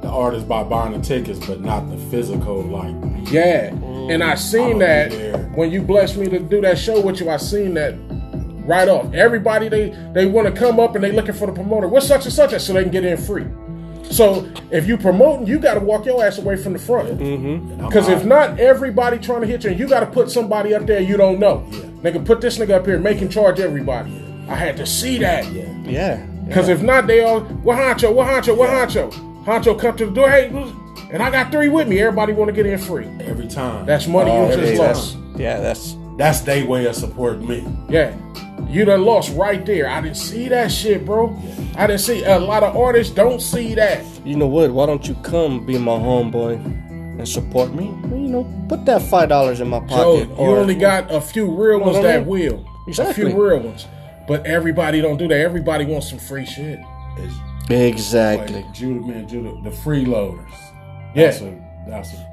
the 0.00 0.08
artist 0.08 0.48
by 0.48 0.62
buying 0.62 0.92
the 0.92 1.00
tickets, 1.04 1.44
but 1.44 1.60
not 1.60 1.90
the 1.90 1.98
physical. 2.10 2.62
Like 2.62 2.94
Yeah, 3.32 3.66
and 4.08 4.22
I 4.24 4.36
seen 4.36 4.74
I'll 4.74 4.78
that 4.78 5.50
when 5.56 5.70
you 5.72 5.82
blessed 5.82 6.16
me 6.16 6.28
to 6.28 6.38
do 6.38 6.60
that 6.62 6.78
show 6.78 7.00
with 7.00 7.20
you. 7.20 7.28
I 7.28 7.36
seen 7.36 7.74
that 7.74 7.94
right 8.68 8.88
off. 8.88 9.12
Everybody 9.14 9.68
they 9.68 9.90
they 10.12 10.26
want 10.26 10.46
to 10.46 10.52
come 10.52 10.78
up 10.78 10.94
and 10.94 11.02
they 11.02 11.10
looking 11.12 11.34
for 11.34 11.46
the 11.46 11.52
promoter. 11.52 11.88
What's 11.88 12.06
such 12.06 12.24
and 12.24 12.32
such 12.32 12.58
so 12.60 12.72
they 12.72 12.82
can 12.82 12.92
get 12.92 13.04
in 13.04 13.16
free. 13.16 13.46
So 14.10 14.48
if 14.70 14.86
you 14.86 14.96
promoting, 14.96 15.46
you 15.46 15.58
got 15.58 15.74
to 15.74 15.80
walk 15.80 16.06
your 16.06 16.24
ass 16.24 16.38
away 16.38 16.56
from 16.56 16.72
the 16.72 16.78
front. 16.78 17.18
Mm-hmm. 17.18 17.46
and 17.72 17.82
I'm 17.82 17.88
Because 17.88 18.08
if 18.08 18.24
not, 18.24 18.58
everybody 18.58 19.18
trying 19.18 19.42
to 19.42 19.46
hit 19.46 19.64
you, 19.64 19.70
and 19.70 19.78
you 19.78 19.86
got 19.86 20.00
to 20.00 20.06
put 20.06 20.30
somebody 20.30 20.74
up 20.74 20.86
there 20.86 21.00
you 21.00 21.16
don't 21.18 21.38
know. 21.38 21.66
Yeah. 21.70 21.80
Nigga, 21.80 22.24
put 22.24 22.40
this 22.40 22.56
nigga 22.58 22.70
up 22.70 22.86
here, 22.86 22.98
make 22.98 23.18
him 23.18 23.28
charge 23.28 23.60
everybody. 23.60 24.24
I 24.48 24.54
had 24.54 24.76
to 24.78 24.86
see 24.86 25.18
that. 25.18 25.52
yeah, 25.52 25.70
Yeah. 25.84 26.16
Because 26.46 26.70
if 26.70 26.80
not, 26.80 27.06
they 27.06 27.22
all, 27.22 27.40
what 27.40 27.76
Huncho, 27.76 28.14
what 28.14 28.26
Huncho, 28.28 28.56
what 28.56 28.70
Huncho? 28.70 29.12
Huncho 29.44 29.78
come 29.78 29.94
to 29.98 30.06
the 30.06 30.12
door, 30.12 30.30
hey, 30.30 30.46
and 31.10 31.22
I 31.22 31.30
got 31.30 31.52
three 31.52 31.68
with 31.68 31.86
me. 31.86 32.00
Everybody 32.00 32.32
want 32.32 32.48
to 32.48 32.54
get 32.54 32.64
in 32.64 32.78
free. 32.78 33.04
every 33.20 33.46
time. 33.48 33.84
That's 33.84 34.06
money 34.06 34.30
Oh, 34.30 34.48
you 34.50 34.56
just 34.56 34.78
lost. 34.80 35.18
yeah. 35.36 35.60
That's 35.60 35.96
that's 36.16 36.40
their 36.40 36.64
way 36.66 36.86
of 36.86 36.96
supporting 36.96 37.46
me. 37.46 37.66
Yeah. 37.90 38.14
You 38.68 38.84
done 38.84 39.04
lost 39.04 39.34
right 39.34 39.64
there. 39.64 39.88
I 39.88 40.00
didn't 40.02 40.16
see 40.18 40.48
that 40.48 40.70
shit, 40.70 41.06
bro. 41.06 41.34
I 41.76 41.86
didn't 41.86 42.00
see 42.00 42.22
a 42.24 42.38
lot 42.38 42.62
of 42.62 42.76
artists 42.76 43.14
don't 43.14 43.40
see 43.40 43.74
that. 43.74 44.04
you 44.24 44.36
know 44.36 44.46
what? 44.46 44.70
Why 44.72 44.84
don't 44.86 45.06
you 45.08 45.14
come 45.16 45.64
be 45.64 45.78
my 45.78 45.92
homeboy 45.92 46.56
and 47.18 47.26
support 47.28 47.72
me? 47.72 47.86
You 47.86 48.28
know, 48.28 48.66
put 48.68 48.84
that 48.84 49.00
five 49.02 49.28
dollars 49.30 49.60
in 49.60 49.68
my 49.68 49.78
So 49.80 49.86
pocket. 49.86 50.28
you 50.28 50.34
or- 50.34 50.58
only 50.58 50.74
got 50.74 51.10
a 51.10 51.20
few 51.20 51.50
real 51.50 51.80
ones 51.80 51.96
that 52.02 52.26
mean? 52.26 52.28
will. 52.28 52.64
Exactly. 52.86 53.24
A 53.24 53.30
few 53.30 53.42
real 53.42 53.60
ones. 53.60 53.86
But 54.26 54.44
everybody 54.46 55.00
don't 55.00 55.16
do 55.16 55.26
that. 55.28 55.38
Everybody 55.40 55.86
wants 55.86 56.10
some 56.10 56.18
free 56.18 56.44
shit. 56.44 56.78
Exactly. 57.70 58.56
like 58.62 58.72
Judah, 58.74 59.06
man, 59.06 59.28
Judah, 59.28 59.58
the 59.62 59.70
freeloaders. 59.70 60.50
Yeah. 61.14 61.30
That's 61.30 61.40
what, 61.40 61.54
that's 61.88 62.12
what, 62.12 62.26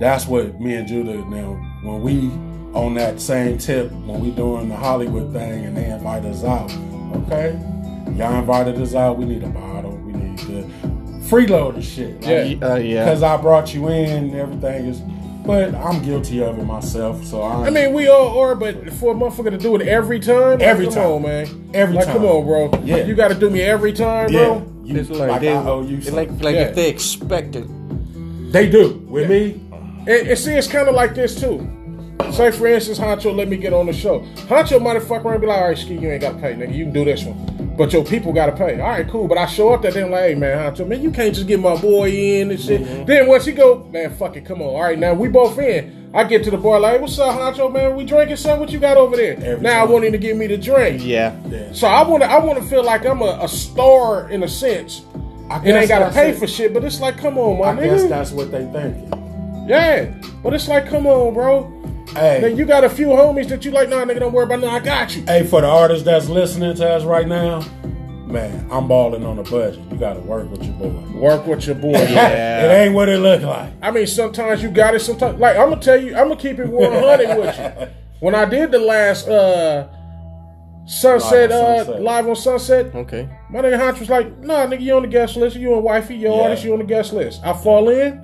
that's 0.00 0.26
what 0.26 0.60
me 0.60 0.74
and 0.74 0.86
Judah 0.88 1.16
now. 1.26 1.52
When 1.82 2.02
we 2.02 2.28
on 2.74 2.94
that 2.94 3.20
same 3.20 3.58
tip, 3.58 3.90
when 3.92 4.20
we 4.20 4.30
doing 4.30 4.68
the 4.68 4.76
Hollywood 4.76 5.32
thing, 5.32 5.64
and 5.66 5.76
they 5.76 5.90
invite 5.90 6.24
us 6.24 6.42
out, 6.44 6.70
okay, 7.26 7.52
y'all 8.16 8.34
invited 8.38 8.80
us 8.80 8.94
out. 8.94 9.18
We 9.18 9.24
need 9.26 9.42
a 9.42 9.48
bottle. 9.48 9.92
We 9.98 10.12
need 10.12 10.38
the 10.40 10.62
freeloader 11.28 11.82
shit. 11.82 12.14
Like, 12.22 12.60
Yeah. 12.60 12.66
Uh, 12.72 12.76
yeah. 12.76 13.04
Because 13.04 13.22
I 13.22 13.36
brought 13.36 13.74
you 13.74 13.88
in, 13.88 14.34
everything 14.34 14.86
is. 14.86 15.00
But 15.44 15.74
I'm 15.74 16.00
guilty 16.04 16.40
of 16.40 16.56
it 16.56 16.62
myself, 16.64 17.24
so 17.24 17.42
I. 17.42 17.66
I 17.66 17.70
mean, 17.70 17.92
we 17.94 18.06
all 18.06 18.38
are, 18.38 18.54
but 18.54 18.92
for 18.92 19.12
a 19.12 19.14
motherfucker 19.16 19.50
to 19.50 19.58
do 19.58 19.74
it 19.74 19.82
every 19.88 20.20
time, 20.20 20.52
like, 20.60 20.62
Every 20.62 20.84
come 20.86 20.94
time. 20.94 21.10
on, 21.10 21.22
man. 21.22 21.70
Every 21.74 21.96
like, 21.96 22.04
time. 22.04 22.16
come 22.18 22.26
on, 22.26 22.44
bro. 22.46 22.80
Yeah. 22.84 23.04
You 23.04 23.14
got 23.16 23.28
to 23.28 23.34
do 23.34 23.50
me 23.50 23.60
every 23.60 23.92
time, 23.92 24.30
yeah, 24.30 24.44
bro. 24.44 24.72
you, 24.84 24.96
it's 25.00 25.10
like, 25.10 25.30
like, 25.30 25.40
they, 25.40 25.52
I 25.52 25.64
owe 25.66 25.82
you 25.82 25.96
it's 25.96 26.06
something. 26.06 26.30
like 26.36 26.42
like 26.44 26.54
Yeah. 26.54 26.68
if 26.68 26.76
they 26.76 26.88
expect 26.88 27.56
it. 27.56 27.66
they 28.52 28.70
do 28.70 28.92
with 29.08 29.28
me. 29.28 29.60
And, 30.06 30.28
and 30.28 30.38
see, 30.38 30.52
it's 30.54 30.68
kind 30.68 30.88
of 30.88 30.94
like 30.94 31.16
this 31.16 31.34
too. 31.40 31.68
Say, 32.30 32.50
for 32.52 32.66
instance, 32.66 32.98
Huncho 32.98 33.34
let 33.34 33.48
me 33.48 33.56
get 33.56 33.72
on 33.72 33.86
the 33.86 33.92
show. 33.92 34.20
Huncho 34.48 34.78
motherfucker 34.80 35.32
and 35.32 35.40
be 35.40 35.46
like, 35.46 35.58
all 35.58 35.68
right, 35.68 35.78
Ski, 35.78 35.94
you 35.96 36.10
ain't 36.10 36.20
got 36.20 36.32
to 36.32 36.38
pay, 36.38 36.54
nigga. 36.54 36.74
You 36.74 36.84
can 36.84 36.92
do 36.92 37.04
this 37.04 37.24
one. 37.24 37.74
But 37.76 37.92
your 37.92 38.04
people 38.04 38.32
got 38.32 38.46
to 38.46 38.52
pay. 38.52 38.80
All 38.80 38.88
right, 38.90 39.08
cool. 39.08 39.26
But 39.28 39.38
I 39.38 39.46
show 39.46 39.72
up 39.72 39.82
there, 39.82 39.90
then 39.92 40.10
like, 40.10 40.20
hey, 40.24 40.34
man, 40.34 40.58
Huncho, 40.74 40.86
man, 40.86 41.02
you 41.02 41.10
can't 41.10 41.34
just 41.34 41.46
get 41.48 41.58
my 41.58 41.74
boy 41.80 42.10
in 42.10 42.50
and 42.50 42.60
shit. 42.60 42.82
Mm-hmm. 42.82 43.04
Then 43.06 43.26
once 43.28 43.46
he 43.46 43.52
go, 43.52 43.84
man, 43.90 44.14
fuck 44.14 44.36
it, 44.36 44.44
come 44.44 44.60
on. 44.60 44.68
All 44.68 44.82
right, 44.82 44.98
now 44.98 45.14
we 45.14 45.28
both 45.28 45.58
in. 45.58 46.10
I 46.14 46.24
get 46.24 46.44
to 46.44 46.50
the 46.50 46.58
bar 46.58 46.78
like, 46.78 47.00
what's 47.00 47.18
up, 47.18 47.34
Huncho, 47.38 47.72
man? 47.72 47.96
We 47.96 48.04
drinking 48.04 48.36
something? 48.36 48.60
What 48.60 48.70
you 48.70 48.78
got 48.78 48.98
over 48.98 49.16
there? 49.16 49.56
Now 49.58 49.80
I 49.80 49.84
want 49.86 50.04
him 50.04 50.12
to 50.12 50.18
give 50.18 50.36
me 50.36 50.46
the 50.46 50.58
drink. 50.58 51.02
Yeah. 51.02 51.34
Yeah. 51.48 51.72
So 51.72 51.86
I 51.86 52.06
want 52.06 52.22
to, 52.22 52.30
I 52.30 52.38
want 52.44 52.58
to 52.62 52.64
feel 52.66 52.84
like 52.84 53.06
I'm 53.06 53.22
a, 53.22 53.38
a 53.40 53.48
star 53.48 54.28
in 54.28 54.42
a 54.42 54.48
sense. 54.48 55.02
I 55.48 55.64
It 55.64 55.72
ain't 55.74 55.88
got 55.88 56.06
to 56.06 56.12
pay 56.14 56.30
it. 56.30 56.38
for 56.38 56.46
shit, 56.46 56.74
but 56.74 56.84
it's 56.84 57.00
like, 57.00 57.16
come 57.16 57.38
on, 57.38 57.58
my 57.58 57.70
I 57.70 57.74
nigga. 57.76 57.84
guess 58.00 58.08
that's 58.10 58.30
what 58.32 58.50
they 58.50 58.66
think. 58.72 59.08
Yeah, 59.66 60.12
but 60.42 60.52
it's 60.52 60.68
like, 60.68 60.86
come 60.86 61.06
on, 61.06 61.32
bro. 61.32 61.78
Hey, 62.14 62.40
Then 62.42 62.56
you 62.56 62.64
got 62.66 62.84
a 62.84 62.90
few 62.90 63.08
homies 63.08 63.48
that 63.48 63.64
you 63.64 63.70
like, 63.70 63.88
nah, 63.88 64.04
nigga, 64.04 64.20
don't 64.20 64.32
worry 64.32 64.44
about 64.44 64.58
it. 64.58 64.66
Nah, 64.66 64.74
I 64.74 64.80
got 64.80 65.16
you. 65.16 65.22
hey, 65.22 65.44
for 65.46 65.60
the 65.62 65.66
artists 65.68 66.04
that's 66.04 66.28
listening 66.28 66.74
to 66.76 66.88
us 66.88 67.04
right 67.04 67.26
now, 67.26 67.60
man, 68.26 68.68
I'm 68.70 68.86
balling 68.86 69.24
on 69.24 69.38
a 69.38 69.42
budget. 69.42 69.80
You 69.90 69.96
got 69.96 70.14
to 70.14 70.20
work 70.20 70.50
with 70.50 70.62
your 70.62 70.74
boy. 70.74 70.90
Work 71.18 71.46
with 71.46 71.66
your 71.66 71.74
boy. 71.76 71.92
Yeah. 72.10 72.64
It 72.66 72.84
ain't 72.86 72.94
what 72.94 73.08
it 73.08 73.18
look 73.18 73.42
like. 73.42 73.72
I 73.80 73.90
mean, 73.90 74.06
sometimes 74.06 74.62
you 74.62 74.70
got 74.70 74.94
it. 74.94 75.00
Sometimes, 75.00 75.38
like 75.40 75.56
I'm 75.56 75.70
gonna 75.70 75.80
tell 75.80 76.00
you, 76.00 76.14
I'm 76.14 76.28
gonna 76.28 76.36
keep 76.40 76.58
it 76.58 76.66
100 76.68 77.38
with 77.38 77.58
you. 77.58 77.86
When 78.20 78.36
I 78.36 78.44
did 78.44 78.70
the 78.70 78.78
last 78.78 79.26
uh 79.26 79.88
Sunset, 80.86 81.50
Live 81.50 81.52
on 81.52 81.72
uh, 81.74 81.84
Sunset. 81.84 82.02
live 82.02 82.28
on 82.28 82.36
Sunset, 82.36 82.94
Okay. 82.94 83.28
my 83.50 83.60
nigga 83.60 83.78
Hunch 83.78 83.98
was 84.00 84.08
like, 84.10 84.38
"Nah, 84.40 84.66
nigga, 84.66 84.80
you 84.80 84.94
on 84.96 85.02
the 85.02 85.08
guest 85.08 85.36
list. 85.36 85.56
You 85.56 85.74
and 85.74 85.82
wifey, 85.82 86.16
your 86.16 86.36
Yeah. 86.36 86.42
artist, 86.42 86.64
you 86.64 86.72
on 86.72 86.78
the 86.80 86.84
guest 86.84 87.12
list." 87.12 87.40
I 87.44 87.52
fall 87.52 87.88
in. 87.88 88.20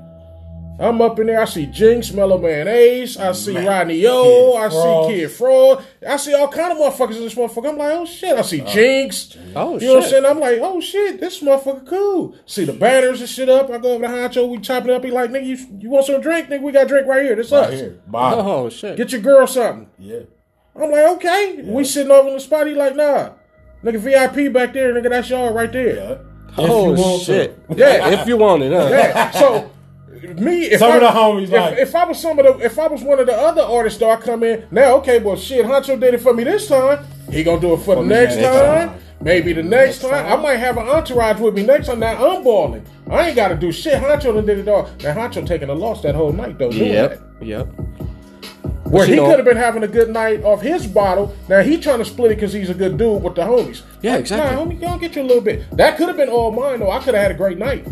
I'm 0.81 1.01
up 1.03 1.19
in 1.19 1.27
there. 1.27 1.41
I 1.41 1.45
see 1.45 1.67
Jinx, 1.67 2.13
Mellow 2.13 2.39
Man 2.39 2.69
Ace. 2.69 3.17
I 3.17 3.33
see 3.33 3.53
Man. 3.55 3.67
Rodney 3.67 4.07
O. 4.07 4.53
Kid 4.53 4.59
I 4.61 4.69
Frost. 4.71 5.09
see 5.09 5.15
Kid 5.15 5.31
Frost. 5.31 5.87
I 6.09 6.17
see 6.19 6.35
all 6.35 6.49
kind 6.49 6.73
of 6.73 6.79
motherfuckers 6.79 7.17
in 7.17 7.23
this 7.23 7.35
motherfucker. 7.35 7.71
I'm 7.71 7.79
like, 7.79 7.93
oh 7.95 8.07
shit. 8.07 8.39
I 8.39 8.43
see 8.43 8.61
Jinx. 8.61 9.37
Oh 9.57 9.79
You 9.79 9.87
know 9.89 9.95
what 9.95 9.97
I'm 9.97 10.03
shit. 10.03 10.11
saying? 10.11 10.25
I'm 10.27 10.39
like, 10.39 10.59
oh 10.63 10.81
shit, 10.81 11.19
this 11.21 11.41
motherfucker 11.43 11.87
cool. 11.89 12.37
See 12.47 12.65
the 12.65 12.73
banners 12.73 13.21
and 13.21 13.29
shit 13.29 13.49
up. 13.49 13.71
I 13.71 13.79
go 13.79 13.93
over 13.95 14.07
to 14.07 14.09
Huncho, 14.13 14.49
we 14.49 14.59
chop 14.59 14.85
it 14.85 14.91
up. 14.91 15.03
He 15.05 15.11
like, 15.11 15.31
nigga, 15.31 15.47
you, 15.47 15.79
you 15.81 15.91
want 15.91 16.07
some 16.07 16.21
drink? 16.21 16.49
Nigga, 16.49 16.63
we 16.63 16.71
got 16.71 16.87
drink 16.87 17.07
right 17.09 17.25
here. 17.25 17.35
This 17.35 17.51
Right 17.51 17.73
us. 17.73 17.81
here. 17.81 18.01
Bottom. 18.07 18.47
Oh 18.47 18.69
shit. 18.71 18.97
Get 18.97 19.11
your 19.11 19.21
girl 19.21 19.47
something. 19.49 19.89
Yeah. 19.99 20.21
I'm 20.77 20.93
like, 20.93 21.07
okay. 21.17 21.61
We 21.65 21.83
sitting 21.83 22.13
over 22.13 22.29
in 22.29 22.35
the 22.35 22.41
spot. 22.41 22.69
He 22.69 22.75
like, 22.75 22.95
nah. 22.95 23.31
Nigga, 23.83 23.99
VIP 23.99 24.53
back 24.53 24.73
there. 24.75 24.95
Nigga, 24.95 25.11
that's 25.11 25.29
y'all 25.29 25.53
right 25.53 25.73
there. 25.73 25.97
Yeah. 25.97 26.19
oh 26.57 27.19
shit. 27.19 27.59
Yeah. 27.75 28.11
if 28.11 28.29
you 28.29 28.37
want 28.37 28.63
it, 28.63 28.73
huh? 28.73 28.89
Yeah. 28.91 29.31
So 29.33 29.71
me, 30.39 30.65
if 30.65 30.81
Some 30.81 30.93
I, 30.93 30.97
of 30.97 31.01
the 31.03 31.09
homies 31.09 31.43
if, 31.45 31.51
like- 31.53 31.79
if 31.79 31.95
I 31.95 32.05
was 32.05 32.21
some 32.21 32.39
of 32.39 32.45
the, 32.47 32.65
if 32.65 32.79
I 32.79 32.87
was 32.89 33.03
one 33.03 33.19
of 33.21 33.27
the 33.27 33.35
other 33.35 33.63
artists, 33.63 33.99
though, 33.99 34.11
I 34.11 34.17
come 34.17 34.43
in 34.43 34.67
now. 34.71 34.97
Okay, 34.97 35.19
well, 35.21 35.37
shit, 35.37 35.65
Huncho 35.65 35.99
did 36.01 36.15
it 36.15 36.19
for 36.21 36.33
me 36.35 36.45
this 36.45 36.67
time. 36.69 37.05
He 37.31 37.43
gonna 37.45 37.61
do 37.61 37.75
it 37.75 37.79
for 37.79 37.95
the 37.97 38.03
the 38.03 38.09
next, 38.09 38.37
next 38.37 38.59
time. 38.59 38.89
time. 38.91 38.99
Maybe 39.21 39.53
the 39.53 39.63
next, 39.65 40.03
Next 40.03 40.13
time. 40.13 40.25
time. 40.29 40.39
I 40.39 40.43
might 40.43 40.57
have 40.57 40.77
an 40.79 40.89
entourage 40.89 41.41
with 41.41 41.55
me 41.55 41.65
next 41.65 41.89
time. 41.89 41.99
Now 42.01 42.37
I'm 42.37 42.43
balling. 42.45 42.85
I 43.11 43.27
ain't 43.29 43.37
got 43.37 43.49
to 43.49 43.57
do 43.57 43.73
shit. 43.73 44.01
Huncho 44.01 44.33
done 44.35 44.47
did 44.47 44.59
it 44.59 44.69
all. 44.69 44.85
Now 45.03 45.15
Huncho 45.15 45.45
taking 45.47 45.69
a 45.71 45.75
loss 45.75 46.03
that 46.03 46.15
whole 46.15 46.33
night 46.33 46.57
though. 46.59 46.71
Doing 46.71 46.93
Yep. 46.93 47.21
that. 47.41 47.45
Yep. 47.47 47.67
Where 48.85 49.07
you 49.07 49.15
he 49.15 49.19
could 49.21 49.37
have 49.39 49.45
been 49.45 49.57
having 49.57 49.83
a 49.83 49.89
good 49.89 50.09
night 50.11 50.43
off 50.45 50.63
his 50.63 50.87
bottle. 50.87 51.35
Now 51.49 51.61
he 51.63 51.79
trying 51.79 51.99
to 51.99 52.05
split 52.05 52.31
it 52.33 52.37
because 52.37 52.53
he's 52.53 52.71
a 52.71 52.75
good 52.75 52.97
dude 52.97 53.23
with 53.23 53.35
the 53.35 53.43
homies. 53.43 53.83
Yeah, 54.03 54.13
Like, 54.13 54.21
exactly. 54.21 54.57
Nah, 54.57 54.65
homie, 54.65 54.81
go 54.81 54.87
and 54.87 55.01
get 55.01 55.15
you 55.17 55.23
a 55.23 55.25
little 55.25 55.43
bit. 55.43 55.65
That 55.77 55.97
could 55.99 56.09
have 56.09 56.17
been 56.17 56.29
all 56.31 56.51
mine 56.53 56.79
though. 56.81 56.91
I 56.91 56.99
could 57.01 57.15
have 57.15 57.23
had 57.23 57.31
a 57.33 57.35
great 57.35 57.59
night. 57.59 57.87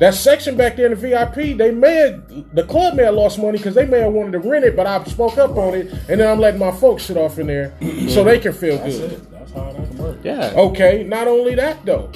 That 0.00 0.14
section 0.14 0.56
back 0.56 0.76
there 0.76 0.86
in 0.86 0.92
the 0.92 0.96
VIP, 0.96 1.58
they 1.58 1.70
may 1.70 1.94
have, 1.96 2.54
the 2.54 2.64
club 2.64 2.94
may 2.94 3.02
have 3.02 3.14
lost 3.14 3.38
money 3.38 3.58
because 3.58 3.74
they 3.74 3.84
may 3.84 4.00
have 4.00 4.14
wanted 4.14 4.32
to 4.32 4.38
rent 4.38 4.64
it, 4.64 4.74
but 4.74 4.86
I 4.86 5.04
spoke 5.04 5.36
up 5.36 5.58
on 5.58 5.74
it, 5.74 5.92
and 6.08 6.18
then 6.18 6.26
I'm 6.26 6.40
letting 6.40 6.58
my 6.58 6.72
folks 6.72 7.04
sit 7.04 7.18
off 7.18 7.38
in 7.38 7.46
there 7.46 7.74
so 8.08 8.24
they 8.24 8.38
can 8.38 8.54
feel 8.54 8.78
That's 8.78 8.98
good. 8.98 9.12
it. 9.12 9.30
That's 9.30 9.52
how 9.52 9.70
that 9.72 9.86
can 9.88 9.98
work. 9.98 10.18
Yeah. 10.24 10.54
Okay, 10.56 11.04
not 11.04 11.28
only 11.28 11.54
that 11.54 11.84
though. 11.84 12.10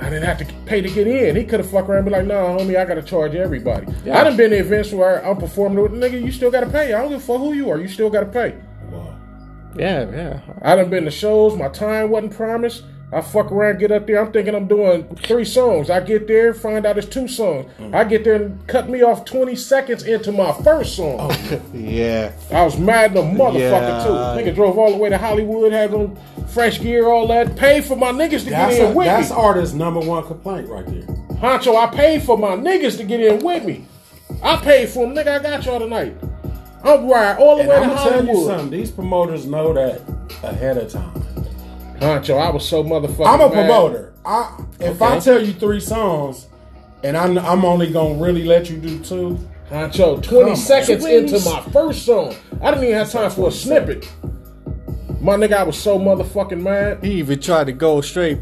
I 0.00 0.10
didn't 0.10 0.22
have 0.22 0.38
to 0.38 0.54
pay 0.64 0.80
to 0.80 0.88
get 0.88 1.08
in. 1.08 1.34
He 1.34 1.44
could 1.44 1.58
have 1.58 1.70
fucked 1.70 1.88
around 1.88 1.98
and 1.98 2.06
be 2.06 2.12
like, 2.12 2.26
nah, 2.26 2.56
homie, 2.56 2.76
I 2.76 2.84
gotta 2.84 3.02
charge 3.02 3.34
everybody. 3.34 3.88
Yeah. 4.04 4.20
I 4.20 4.24
done 4.24 4.36
been 4.36 4.50
to 4.50 4.58
events 4.58 4.92
where 4.92 5.26
I'm 5.26 5.36
performing 5.36 5.82
with 5.82 5.92
a 5.92 5.96
nigga, 5.96 6.22
you 6.22 6.30
still 6.30 6.52
gotta 6.52 6.70
pay. 6.70 6.94
I 6.94 7.00
don't 7.02 7.10
give 7.10 7.18
a 7.18 7.24
fuck 7.24 7.38
who 7.38 7.52
you 7.52 7.68
are, 7.70 7.80
you 7.80 7.88
still 7.88 8.10
gotta 8.10 8.26
pay. 8.26 8.56
Wow. 8.90 9.18
Yeah, 9.76 10.08
yeah. 10.08 10.40
I 10.62 10.76
done 10.76 10.88
been 10.88 11.04
to 11.04 11.10
shows, 11.10 11.56
my 11.56 11.68
time 11.68 12.10
wasn't 12.10 12.36
promised. 12.36 12.84
I 13.12 13.20
fuck 13.20 13.52
around, 13.52 13.78
get 13.78 13.92
up 13.92 14.06
there. 14.06 14.24
I'm 14.24 14.32
thinking 14.32 14.54
I'm 14.54 14.66
doing 14.66 15.04
three 15.16 15.44
songs. 15.44 15.90
I 15.90 16.00
get 16.00 16.26
there, 16.26 16.54
find 16.54 16.86
out 16.86 16.96
it's 16.96 17.06
two 17.06 17.28
songs. 17.28 17.70
Mm. 17.78 17.94
I 17.94 18.04
get 18.04 18.24
there 18.24 18.34
and 18.34 18.66
cut 18.66 18.88
me 18.88 19.02
off 19.02 19.26
20 19.26 19.54
seconds 19.54 20.04
into 20.04 20.32
my 20.32 20.50
first 20.64 20.96
song. 20.96 21.16
Oh, 21.20 21.60
yeah. 21.74 22.32
I 22.50 22.62
was 22.64 22.78
mad 22.78 23.12
than 23.12 23.36
a 23.36 23.38
motherfucker 23.38 23.58
Yeah. 23.58 24.04
too. 24.04 24.50
Nigga 24.50 24.54
drove 24.54 24.78
all 24.78 24.90
the 24.90 24.96
way 24.96 25.10
to 25.10 25.18
Hollywood, 25.18 25.72
had 25.72 25.92
on 25.92 26.16
fresh 26.48 26.80
gear, 26.80 27.06
all 27.08 27.26
that. 27.26 27.54
Paid 27.56 27.84
for 27.84 27.96
my 27.96 28.12
niggas 28.12 28.44
to 28.44 28.50
That's, 28.50 28.76
get 28.76 28.86
in 28.86 28.92
a, 28.92 28.94
with 28.94 29.06
that's 29.06 29.28
me. 29.28 29.28
That's 29.28 29.30
artist's 29.32 29.74
number 29.74 30.00
one 30.00 30.24
complaint 30.24 30.68
right 30.68 30.86
there. 30.86 31.02
Huncho, 31.36 31.76
I 31.76 31.94
paid 31.94 32.22
for 32.22 32.38
my 32.38 32.52
niggas 32.52 32.96
to 32.96 33.04
get 33.04 33.20
in 33.20 33.44
with 33.44 33.64
me. 33.66 33.84
I 34.42 34.56
paid 34.56 34.88
for 34.88 35.06
them, 35.06 35.14
nigga. 35.14 35.38
I 35.38 35.42
got 35.42 35.66
y'all 35.66 35.78
tonight. 35.80 36.16
I'm 36.82 37.06
right 37.06 37.36
all 37.38 37.56
the 37.56 37.60
And 37.62 37.68
way 37.68 37.76
I'm 37.76 37.90
to 37.90 37.94
gonna 37.94 38.10
tell 38.10 38.24
you 38.26 38.44
something. 38.46 38.70
These 38.70 38.90
promoters 38.90 39.44
know 39.46 39.72
that 39.74 40.00
ahead 40.42 40.78
of 40.78 40.90
time. 40.90 41.21
Huncho, 42.02 42.36
I 42.36 42.50
was 42.50 42.68
so 42.68 42.82
motherfucking. 42.82 43.26
I'm 43.26 43.40
a 43.40 43.48
mad. 43.48 43.52
promoter. 43.54 44.12
I 44.24 44.64
if 44.80 45.00
I 45.00 45.20
tell 45.20 45.44
you 45.44 45.52
three 45.52 45.80
songs, 45.80 46.48
and 47.04 47.16
I'm 47.16 47.38
I'm 47.38 47.64
only 47.64 47.92
gonna 47.92 48.20
really 48.22 48.44
let 48.44 48.68
you 48.68 48.76
do 48.78 48.98
two. 49.00 49.38
Huncho, 49.70 50.22
20 50.22 50.50
on. 50.50 50.56
seconds 50.56 51.02
Twins. 51.02 51.32
into 51.32 51.48
my 51.48 51.62
first 51.70 52.04
song. 52.04 52.34
I 52.60 52.70
didn't 52.72 52.84
even 52.84 52.96
have 52.96 53.10
time 53.10 53.30
for 53.30 53.48
a 53.48 53.52
snippet. 53.52 54.06
My 55.20 55.36
nigga, 55.36 55.54
I 55.54 55.62
was 55.62 55.78
so 55.78 55.98
motherfucking 55.98 56.60
mad. 56.60 57.02
He 57.02 57.12
even 57.14 57.40
tried 57.40 57.64
to 57.68 57.72
go 57.72 58.00
straight. 58.00 58.38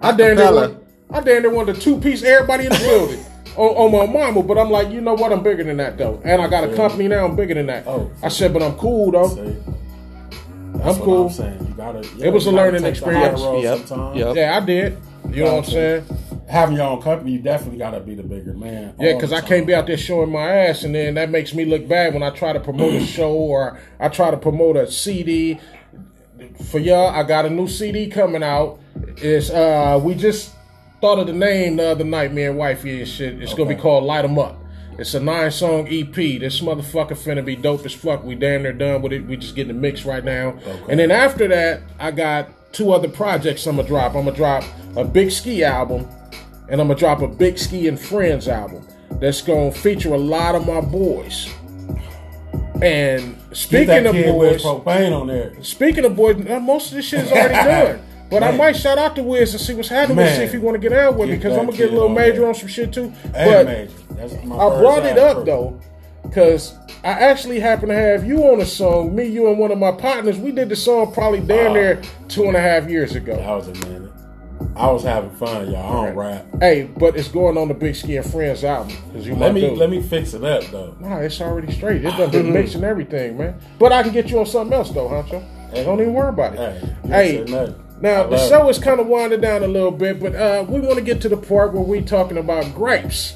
I 0.00 0.12
damn 0.12 0.36
near 0.36 0.46
Acapella. 0.46 0.70
want, 0.70 0.84
I 1.10 1.20
damn 1.20 1.42
near 1.42 1.50
wanted 1.52 1.76
to 1.76 1.80
two 1.80 2.00
piece 2.00 2.22
everybody 2.22 2.64
in 2.64 2.72
the 2.72 2.78
building 2.78 3.24
on, 3.56 3.92
on 3.92 3.92
my 3.92 4.12
mama, 4.12 4.42
but 4.42 4.56
I'm 4.58 4.70
like, 4.70 4.90
you 4.90 5.00
know 5.00 5.14
what? 5.14 5.32
I'm 5.32 5.42
bigger 5.42 5.62
than 5.62 5.76
that 5.76 5.98
though, 5.98 6.20
and 6.24 6.40
I 6.40 6.48
got 6.48 6.64
a 6.64 6.74
company 6.74 7.06
now. 7.06 7.26
I'm 7.26 7.36
bigger 7.36 7.54
than 7.54 7.66
that. 7.66 7.86
Oh. 7.86 8.10
I 8.22 8.28
said, 8.28 8.52
but 8.52 8.62
I'm 8.62 8.74
cool 8.76 9.12
though. 9.12 9.28
See, 9.28 9.40
I'm 9.40 9.77
that's 10.74 10.98
what 10.98 11.04
cool. 11.04 11.26
I'm 11.26 11.32
saying. 11.32 11.66
You 11.68 11.74
gotta. 11.74 11.98
It 12.24 12.32
was 12.32 12.46
a 12.46 12.50
gotta 12.50 12.56
learning 12.62 12.82
take 12.82 13.00
the 13.00 13.12
high 13.12 13.28
experience. 13.28 13.64
Yep. 13.64 13.86
sometimes. 13.86 14.16
Yep. 14.18 14.36
Yeah, 14.36 14.56
I 14.56 14.64
did. 14.64 14.98
You 15.30 15.44
know 15.44 15.54
what 15.56 15.64
I'm 15.66 15.70
saying? 15.70 16.06
Having 16.48 16.76
your 16.76 16.86
own 16.86 17.02
company, 17.02 17.32
you 17.32 17.38
definitely 17.40 17.78
gotta 17.78 18.00
be 18.00 18.14
the 18.14 18.22
bigger 18.22 18.54
man. 18.54 18.94
Yeah, 18.98 19.14
because 19.14 19.32
I 19.32 19.40
time. 19.40 19.48
can't 19.48 19.66
be 19.66 19.74
out 19.74 19.86
there 19.86 19.98
showing 19.98 20.32
my 20.32 20.48
ass, 20.50 20.82
and 20.84 20.94
then 20.94 21.14
that 21.14 21.30
makes 21.30 21.52
me 21.52 21.64
look 21.66 21.86
bad 21.86 22.14
when 22.14 22.22
I 22.22 22.30
try 22.30 22.52
to 22.54 22.60
promote 22.60 22.94
a 22.94 23.04
show 23.04 23.32
or 23.32 23.78
I 24.00 24.08
try 24.08 24.30
to 24.30 24.36
promote 24.38 24.76
a 24.76 24.90
CD. 24.90 25.60
For 26.70 26.78
y'all, 26.78 27.08
I 27.08 27.22
got 27.24 27.44
a 27.44 27.50
new 27.50 27.68
CD 27.68 28.08
coming 28.08 28.42
out. 28.42 28.78
It's 29.18 29.50
uh, 29.50 30.00
we 30.02 30.14
just 30.14 30.54
thought 31.00 31.18
of 31.18 31.26
the 31.26 31.32
name 31.32 31.76
the 31.76 31.88
other 31.88 32.04
night, 32.04 32.32
me 32.32 32.44
and 32.44 32.56
wifey 32.56 33.00
and 33.00 33.08
shit. 33.08 33.42
It's 33.42 33.52
gonna 33.54 33.68
be 33.68 33.74
called 33.76 34.04
Light 34.04 34.24
'Em 34.24 34.38
Up. 34.38 34.56
It's 34.98 35.14
a 35.14 35.20
nine 35.20 35.52
song 35.52 35.86
EP. 35.88 36.12
This 36.12 36.60
motherfucker 36.60 37.10
finna 37.16 37.44
be 37.44 37.54
dope 37.54 37.86
as 37.86 37.94
fuck. 37.94 38.24
We 38.24 38.34
damn 38.34 38.64
near 38.64 38.72
done 38.72 39.00
with 39.00 39.12
it. 39.12 39.24
We 39.24 39.36
just 39.36 39.54
getting 39.54 39.74
the 39.74 39.80
mix 39.80 40.04
right 40.04 40.24
now. 40.24 40.58
And 40.88 40.98
then 40.98 41.12
after 41.12 41.46
that, 41.46 41.82
I 42.00 42.10
got 42.10 42.50
two 42.72 42.92
other 42.92 43.08
projects 43.08 43.64
I'm 43.66 43.76
gonna 43.76 43.86
drop. 43.86 44.16
I'm 44.16 44.24
gonna 44.24 44.36
drop 44.36 44.64
a 44.96 45.04
Big 45.04 45.30
Ski 45.30 45.62
album 45.62 46.08
and 46.68 46.80
I'm 46.80 46.88
gonna 46.88 46.98
drop 46.98 47.22
a 47.22 47.28
Big 47.28 47.58
Ski 47.58 47.86
and 47.86 47.98
Friends 47.98 48.48
album 48.48 48.84
that's 49.20 49.40
gonna 49.40 49.70
feature 49.70 50.14
a 50.14 50.18
lot 50.18 50.56
of 50.56 50.66
my 50.66 50.80
boys. 50.80 51.48
And 52.82 53.36
speaking 53.52 54.06
of 54.06 54.14
boys, 54.14 54.62
propane 54.64 55.18
on 55.18 55.28
there. 55.28 55.62
speaking 55.62 56.04
of 56.04 56.16
boys, 56.16 56.36
most 56.60 56.90
of 56.90 56.96
this 56.96 57.06
shit 57.06 57.20
is 57.20 57.30
already 57.32 57.54
done. 57.54 58.00
But 58.30 58.42
I 58.42 58.50
might 58.56 58.76
shout 58.76 58.98
out 58.98 59.16
to 59.16 59.22
Wiz 59.22 59.52
and 59.54 59.60
see 59.60 59.74
what's 59.74 59.88
happening. 59.88 60.16
Man. 60.16 60.36
See 60.36 60.42
if 60.44 60.52
he 60.52 60.58
want 60.58 60.74
to 60.74 60.78
get 60.78 60.92
out 60.92 61.16
with 61.16 61.28
me 61.30 61.36
because 61.36 61.56
I'm 61.56 61.66
gonna 61.66 61.76
get 61.76 61.88
a 61.88 61.92
little 61.92 62.08
on 62.08 62.14
major 62.14 62.40
there. 62.40 62.48
on 62.48 62.54
some 62.54 62.68
shit 62.68 62.92
too. 62.92 63.12
But 63.32 63.66
major. 63.66 63.92
That's 64.10 64.34
my 64.44 64.56
I 64.56 64.78
brought 64.80 65.06
it 65.06 65.16
up 65.18 65.44
though, 65.46 65.80
because 66.22 66.74
I 67.04 67.10
actually 67.10 67.60
happen 67.60 67.88
to 67.88 67.94
have 67.94 68.26
you 68.26 68.42
on 68.44 68.60
a 68.60 68.66
song. 68.66 69.14
Me, 69.14 69.24
you, 69.24 69.48
and 69.48 69.58
one 69.58 69.70
of 69.72 69.78
my 69.78 69.92
partners. 69.92 70.36
We 70.38 70.50
did 70.52 70.68
the 70.68 70.76
song 70.76 71.12
probably 71.12 71.40
damn 71.40 71.70
Ah. 71.70 71.74
near 71.74 72.02
two 72.28 72.44
and 72.44 72.56
a 72.56 72.60
half 72.60 72.88
years 72.88 73.14
ago. 73.14 73.36
That 73.36 73.48
was 73.50 73.68
a 73.68 73.86
minute. 73.88 74.10
I 74.74 74.90
was 74.90 75.04
having 75.04 75.30
fun, 75.30 75.70
y'all. 75.70 75.76
I 76.04 76.06
don't 76.08 76.16
rap. 76.16 76.46
Hey, 76.60 76.82
but 76.96 77.16
it's 77.16 77.28
going 77.28 77.56
on 77.56 77.68
the 77.68 77.74
Big 77.74 77.94
Skin 77.94 78.22
Friends 78.24 78.62
album 78.64 78.96
you 79.16 79.34
Let 79.36 79.54
me 79.54 79.60
dude. 79.60 79.78
let 79.78 79.88
me 79.90 80.02
fix 80.02 80.34
it 80.34 80.44
up 80.44 80.64
though. 80.70 80.96
Nah, 81.00 81.18
it's 81.18 81.40
already 81.40 81.72
straight. 81.72 82.04
It 82.04 82.10
done 82.16 82.30
been 82.30 82.52
mixing 82.52 82.84
everything, 82.84 83.38
man. 83.38 83.54
But 83.78 83.92
I 83.92 84.02
can 84.02 84.12
get 84.12 84.28
you 84.30 84.38
on 84.40 84.46
something 84.46 84.72
else 84.74 84.90
though, 84.90 85.08
Honcho. 85.08 85.42
Hey. 85.72 85.84
Don't 85.84 86.00
even 86.00 86.12
worry 86.14 86.28
about 86.30 86.54
it. 86.54 86.82
Hey, 87.06 87.44
Hey. 87.44 87.74
Now 88.00 88.26
the 88.26 88.38
show 88.48 88.68
it. 88.68 88.70
is 88.70 88.78
kind 88.78 89.00
of 89.00 89.06
winding 89.06 89.40
down 89.40 89.62
a 89.62 89.68
little 89.68 89.90
bit, 89.90 90.20
but 90.20 90.34
uh, 90.34 90.64
we 90.68 90.80
want 90.80 90.96
to 90.96 91.04
get 91.04 91.20
to 91.22 91.28
the 91.28 91.36
part 91.36 91.72
where 91.72 91.82
we 91.82 92.00
talking 92.02 92.38
about 92.38 92.74
gripes. 92.74 93.34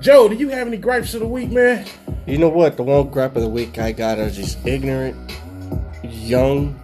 Joe, 0.00 0.28
do 0.28 0.34
you 0.34 0.48
have 0.48 0.66
any 0.66 0.78
gripes 0.78 1.12
of 1.14 1.20
the 1.20 1.28
week, 1.28 1.50
man? 1.50 1.84
You 2.26 2.38
know 2.38 2.48
what? 2.48 2.76
The 2.76 2.82
one 2.82 3.08
gripe 3.10 3.36
of 3.36 3.42
the 3.42 3.48
week 3.48 3.78
I 3.78 3.92
got 3.92 4.18
is 4.18 4.36
just 4.36 4.64
ignorant, 4.66 5.16
young, 6.02 6.78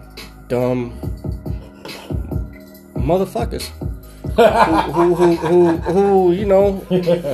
dumb 0.47 0.91
motherfuckers. 2.95 3.71
who, 4.37 5.15
who, 5.15 5.35
who, 5.35 5.35
who, 5.37 5.77
who, 5.77 6.31
you 6.33 6.45
know, 6.45 6.85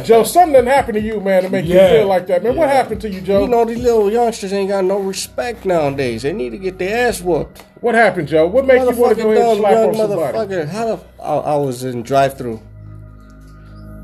Joe, 0.05 0.23
something 0.23 0.53
done 0.53 0.67
happened 0.67 0.95
to 0.95 1.01
you, 1.01 1.19
man, 1.19 1.43
to 1.43 1.49
make 1.49 1.65
Yeah. 1.65 1.89
you 1.91 1.97
feel 1.97 2.07
like 2.07 2.27
that, 2.27 2.43
man. 2.43 2.55
What 2.55 2.69
happened 2.69 3.01
to 3.01 3.09
you, 3.09 3.19
Joe? 3.19 3.41
you 3.41 3.47
know, 3.49 3.65
these 3.65 3.79
little 3.79 4.09
youngsters 4.09 4.53
ain't 4.53 4.69
got 4.69 4.85
no 4.85 4.99
respect 4.99 5.65
nowadays. 5.65 6.21
They 6.21 6.31
need 6.31 6.51
to 6.51 6.57
get 6.57 6.77
their 6.77 7.09
ass 7.09 7.21
whooped. 7.21 7.61
What 7.83 7.93
happened, 7.95 8.27
Joe? 8.27 8.47
What 8.47 8.65
made 8.65 8.79
you 8.81 8.95
want 8.95 9.17
to 9.17 9.23
go 9.23 9.31
ahead 9.31 9.45
and 9.45 9.57
slap 9.59 9.73
on 9.89 9.95
somebody? 9.95 10.67
How 10.71 10.95
the 10.95 11.03
I, 11.21 11.33
I 11.35 11.55
was 11.57 11.83
in 11.83 12.01
drive-through, 12.01 12.59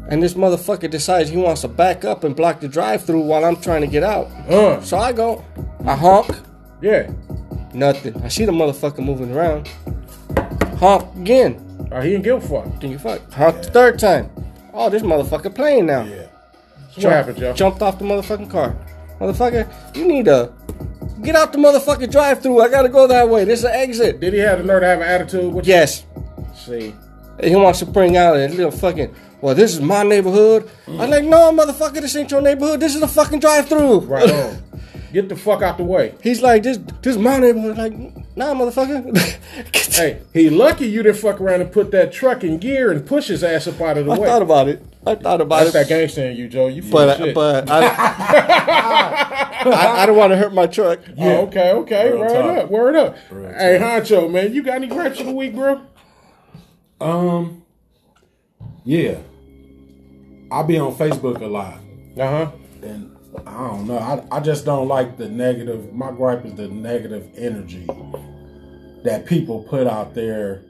and 0.10 0.22
this 0.22 0.34
motherfucker 0.36 0.90
decides 0.90 1.30
he 1.30 1.38
wants 1.38 1.62
to 1.62 1.68
back 1.68 2.06
up 2.06 2.24
and 2.24 2.36
block 2.36 2.60
the 2.60 2.68
drive-through 2.68 3.22
while 3.22 3.46
I'm 3.46 3.56
trying 3.56 3.82
to 3.82 3.88
get 3.88 4.04
out. 4.04 4.28
Uh, 4.50 4.82
So 4.82 4.98
I 4.98 5.12
go, 5.14 5.44
I 5.86 5.96
honk, 5.96 6.30
yeah. 6.82 7.10
nothing. 7.74 8.22
I 8.24 8.28
see 8.28 8.46
the 8.46 8.52
motherfucker 8.52 9.00
moving 9.00 9.32
around. 9.34 9.68
Honk 10.78 11.16
again. 11.16 11.66
Uh, 11.92 12.02
he 12.02 12.16
in 12.16 12.22
guilt 12.22 12.44
for 12.44 12.66
it. 12.66 12.70
Think 12.80 12.92
you 12.94 13.00
fuck? 13.00 13.20
Honk 13.34 13.62
the 13.64 13.72
third 13.72 13.98
time. 14.00 14.30
Oh, 14.74 14.90
this 14.90 15.02
motherfucker 15.02 15.54
playing 15.54 15.88
now. 15.88 16.04
Yeah. 16.04 16.28
What 16.96 17.14
happened, 17.14 17.38
Joe? 17.38 17.54
Jumped 17.54 17.82
off 17.82 17.98
the 17.98 18.06
motherfucking 18.06 18.50
car. 18.52 18.76
Motherfucker, 19.20 19.68
you 19.96 20.06
need 20.06 20.26
to 20.26 20.52
get 21.22 21.36
out 21.36 21.52
the 21.52 21.58
motherfucking 21.60 22.12
drive-through. 22.12 22.62
I 22.62 22.70
gotta 22.70 22.90
go 22.90 23.08
that 23.08 23.30
way. 23.30 23.44
This 23.46 23.60
is 23.60 23.66
an 23.66 23.72
exit. 23.74 24.20
Did 24.20 24.34
he 24.34 24.40
have 24.40 24.60
the 24.60 24.64
nerve 24.66 24.82
to 24.82 24.88
have 24.88 25.00
an 25.02 25.08
attitude? 25.08 25.54
What 25.54 25.66
Yes. 25.66 26.06
see? 26.56 26.94
He 27.42 27.56
wants 27.56 27.80
to 27.80 27.86
bring 27.86 28.18
out 28.18 28.36
a 28.36 28.48
little 28.50 28.72
fucking. 28.72 29.16
Well, 29.42 29.56
this 29.56 29.74
is 29.74 29.80
my 29.82 30.04
neighborhood. 30.04 30.70
I'm 30.88 31.10
like, 31.10 31.24
no, 31.24 31.52
motherfucker, 31.54 32.02
this 32.02 32.16
ain't 32.18 32.30
your 32.32 32.42
neighborhood. 32.42 32.82
This 32.82 32.96
is 32.96 33.02
a 33.02 33.08
fucking 33.08 33.40
drive-through. 33.40 34.00
Right 34.02 34.30
on. 34.30 34.62
Get 35.14 35.28
the 35.30 35.36
fuck 35.36 35.62
out 35.64 35.78
the 35.78 35.84
way. 35.84 36.14
He's 36.22 36.42
like, 36.42 36.62
this, 36.64 36.78
this 37.02 37.16
is 37.16 37.18
my 37.22 37.40
neighborhood. 37.40 37.78
Like, 37.78 37.94
nah, 38.36 38.54
motherfucker. 38.54 39.36
Hey, 40.00 40.22
he 40.34 40.50
lucky 40.50 40.86
you 40.88 41.04
didn't 41.04 41.18
fuck 41.18 41.42
around 41.42 41.60
and 41.60 41.70
put 41.74 41.92
that 41.92 42.14
truck 42.14 42.46
in 42.46 42.58
gear 42.58 42.90
and 42.90 43.06
push 43.06 43.28
his 43.28 43.44
ass 43.44 43.68
up 43.68 43.82
out 43.82 43.98
of 43.98 44.06
the 44.06 44.12
I 44.14 44.18
way. 44.18 44.28
thought 44.28 44.42
about 44.42 44.70
it. 44.70 44.82
I 45.08 45.16
thought 45.16 45.40
about 45.42 45.60
That's 45.62 45.74
that 45.74 45.86
it. 45.86 45.90
gangster 45.90 46.26
in 46.30 46.38
you, 46.38 46.48
Joe. 46.50 46.68
You 46.68 46.82
full 46.82 46.92
But, 46.92 47.10
of 47.10 47.18
shit. 47.26 47.36
but 47.36 47.70
I, 47.70 47.88
I, 49.66 50.04
I 50.04 50.06
don't 50.06 50.18
want 50.18 50.32
to 50.32 50.38
hurt 50.38 50.54
my 50.54 50.68
truck. 50.68 51.00
Oh, 51.18 51.42
okay, 51.48 51.72
okay. 51.72 52.10
Real 52.12 52.20
Word 52.20 52.34
talk. 52.34 52.58
up, 52.58 52.70
word 52.70 52.96
up. 52.96 53.16
Real 53.32 53.50
hey, 53.54 53.80
Huncho, 53.82 54.30
man, 54.32 54.54
you 54.54 54.62
got 54.64 54.76
any 54.76 54.88
gripes 54.88 55.20
of 55.20 55.26
the 55.28 55.34
week, 55.34 55.56
bro? 55.56 55.82
Um. 57.02 57.64
Yeah. 58.84 59.20
I 60.52 60.64
be 60.64 60.78
on 60.80 60.96
Facebook 60.96 61.42
a 61.42 61.46
lot, 61.48 61.80
Uh 62.18 62.28
huh. 62.46 62.52
and 62.82 63.16
I 63.46 63.68
don't 63.68 63.88
know. 63.88 63.98
I 64.00 64.38
I 64.38 64.40
just 64.40 64.66
don't 64.66 64.88
like 64.88 65.16
the 65.18 65.30
negative. 65.30 65.94
My 65.94 66.12
gripe 66.12 66.44
is 66.46 66.56
the 66.56 66.68
negative 66.68 67.30
energy 67.38 67.88
that 69.04 69.26
people 69.28 69.64
put 69.64 69.86
out 69.88 70.14
there, 70.16 70.64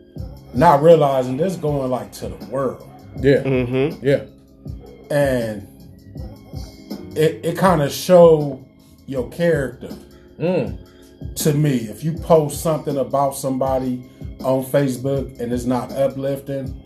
not 0.53 0.81
realizing 0.83 1.37
this 1.37 1.55
going 1.55 1.89
like 1.89 2.11
to 2.13 2.27
the 2.27 2.45
world, 2.47 2.88
Yeah. 3.17 3.43
Mm-hmm. 3.43 4.05
Yeah. 4.05 4.25
and 5.09 5.67
it 7.17 7.43
it 7.43 7.57
kind 7.57 7.81
of 7.81 7.91
show 7.91 8.63
your 9.07 9.29
character. 9.29 9.89
Mm. 10.39 10.77
to 11.35 11.53
me, 11.53 11.75
if 11.89 12.01
you 12.01 12.13
post 12.13 12.61
something 12.61 12.95
about 12.97 13.35
somebody 13.35 14.09
on 14.39 14.63
Facebook 14.63 15.37
and 15.41 15.51
it's 15.51 15.65
not 15.65 15.91
uplifting, 15.91 16.81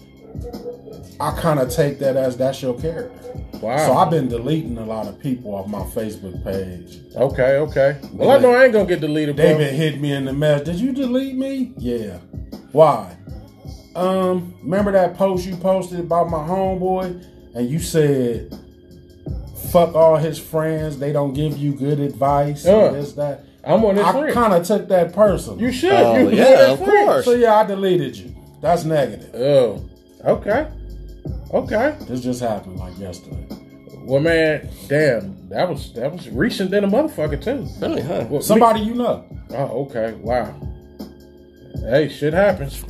I 1.19 1.37
kind 1.39 1.59
of 1.59 1.69
take 1.69 1.99
that 1.99 2.17
as 2.17 2.35
that's 2.35 2.59
your 2.63 2.73
character. 2.79 3.19
Wow. 3.61 3.77
So 3.77 3.93
I've 3.93 4.09
been 4.09 4.27
deleting 4.27 4.79
a 4.79 4.85
lot 4.85 5.07
of 5.07 5.19
people 5.19 5.53
off 5.53 5.67
my 5.67 5.81
Facebook 5.81 6.43
page. 6.43 6.99
Okay, 7.15 7.57
okay. 7.57 7.99
Well, 8.11 8.31
I 8.31 8.39
know 8.39 8.53
I 8.53 8.63
ain't 8.63 8.73
gonna 8.73 8.87
get 8.87 9.01
deleted, 9.01 9.35
bro. 9.35 9.45
They've 9.45 9.57
been 9.57 9.75
hitting 9.75 10.01
me 10.01 10.11
in 10.13 10.25
the 10.25 10.33
mess. 10.33 10.63
Did 10.63 10.77
you 10.77 10.91
delete 10.93 11.35
me? 11.35 11.73
Yeah. 11.77 12.17
Why? 12.71 13.15
Um, 13.95 14.55
remember 14.63 14.91
that 14.91 15.15
post 15.15 15.45
you 15.45 15.55
posted 15.55 15.99
about 15.99 16.29
my 16.29 16.39
homeboy? 16.39 17.29
and 17.55 17.69
you 17.69 17.79
said, 17.79 18.57
"Fuck 19.71 19.95
all 19.95 20.17
his 20.17 20.39
friends. 20.39 20.97
They 20.97 21.11
don't 21.11 21.33
give 21.33 21.57
you 21.57 21.73
good 21.73 21.99
advice." 21.99 22.65
And 22.65 22.95
this 22.95 23.13
that. 23.13 23.45
I'm 23.65 23.85
on 23.85 23.95
his 23.95 24.05
I 24.05 24.31
kind 24.31 24.53
of 24.53 24.67
took 24.67 24.89
that 24.89 25.13
person. 25.13 25.57
You 25.57 25.71
should. 25.71 25.93
Oh, 25.93 26.17
you 26.17 26.35
yeah, 26.35 26.71
of 26.71 26.79
friend. 26.79 27.07
course. 27.07 27.25
so 27.25 27.31
yeah, 27.31 27.55
I 27.55 27.65
deleted 27.65 28.17
you. 28.17 28.35
That's 28.61 28.83
negative. 28.83 29.33
Oh, 29.35 29.89
okay, 30.25 30.67
okay. 31.51 31.95
This 32.01 32.21
just 32.21 32.41
happened 32.41 32.77
like 32.77 32.97
yesterday. 32.97 33.47
Well, 34.05 34.19
man, 34.19 34.69
damn, 34.89 35.47
that 35.47 35.69
was 35.69 35.93
that 35.93 36.11
was 36.11 36.29
recent 36.29 36.71
than 36.71 36.83
a 36.83 36.87
motherfucker 36.87 37.41
too. 37.41 37.67
Really, 37.79 38.01
huh? 38.01 38.25
Well, 38.29 38.41
Somebody 38.41 38.81
you 38.81 38.95
know. 38.95 39.25
Oh, 39.51 39.85
okay. 39.85 40.13
Wow. 40.13 40.53
Hey, 41.85 42.09
shit 42.09 42.33
happens. 42.33 42.83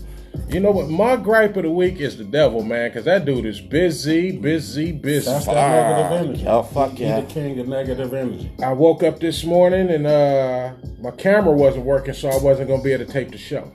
You 0.47 0.59
know 0.59 0.71
what? 0.71 0.89
My 0.89 1.15
gripe 1.15 1.55
of 1.57 1.63
the 1.63 1.69
week 1.69 1.99
is 1.99 2.17
the 2.17 2.23
devil, 2.23 2.63
man, 2.63 2.89
because 2.89 3.05
that 3.05 3.25
dude 3.25 3.45
is 3.45 3.59
busy, 3.61 4.31
busy, 4.37 4.91
busy. 4.91 5.29
That's 5.29 5.45
that 5.45 5.53
negative 5.53 6.27
energy. 6.27 6.47
Oh, 6.47 6.63
fuck 6.63 6.91
He's 6.91 7.01
yeah. 7.01 7.21
the 7.21 7.27
king 7.27 7.59
of 7.59 7.67
negative 7.67 8.13
energy. 8.13 8.51
I 8.61 8.73
woke 8.73 9.03
up 9.03 9.19
this 9.19 9.43
morning 9.43 9.89
and 9.89 10.05
uh, 10.05 10.73
my 10.99 11.11
camera 11.11 11.51
wasn't 11.51 11.85
working, 11.85 12.13
so 12.13 12.29
I 12.29 12.37
wasn't 12.37 12.69
gonna 12.69 12.83
be 12.83 12.93
able 12.93 13.05
to 13.05 13.11
tape 13.11 13.31
the 13.31 13.37
show. 13.37 13.71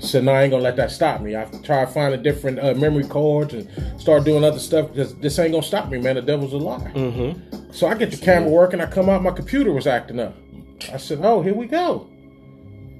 So 0.00 0.20
now 0.20 0.32
I 0.32 0.42
ain't 0.42 0.50
gonna 0.50 0.62
let 0.62 0.76
that 0.76 0.90
stop 0.90 1.20
me. 1.20 1.34
I 1.34 1.40
have 1.40 1.50
to 1.52 1.62
try 1.62 1.84
to 1.84 1.90
find 1.90 2.14
a 2.14 2.18
different 2.18 2.58
uh, 2.58 2.74
memory 2.74 3.04
cards 3.04 3.54
and 3.54 3.68
start 4.00 4.24
doing 4.24 4.44
other 4.44 4.58
stuff 4.58 4.88
because 4.88 5.14
this 5.16 5.38
ain't 5.38 5.52
gonna 5.52 5.62
stop 5.62 5.88
me, 5.88 5.98
man. 5.98 6.16
The 6.16 6.22
devil's 6.22 6.52
a 6.52 6.58
lie. 6.58 6.78
Mm-hmm. 6.94 7.72
So 7.72 7.86
I 7.86 7.94
get 7.94 8.10
the 8.10 8.16
camera 8.16 8.50
working. 8.50 8.80
I 8.80 8.86
come 8.86 9.08
out, 9.08 9.22
my 9.22 9.30
computer 9.30 9.72
was 9.72 9.86
acting 9.86 10.20
up. 10.20 10.36
I 10.92 10.96
said, 10.96 11.20
"Oh, 11.22 11.42
here 11.42 11.54
we 11.54 11.66
go." 11.66 12.08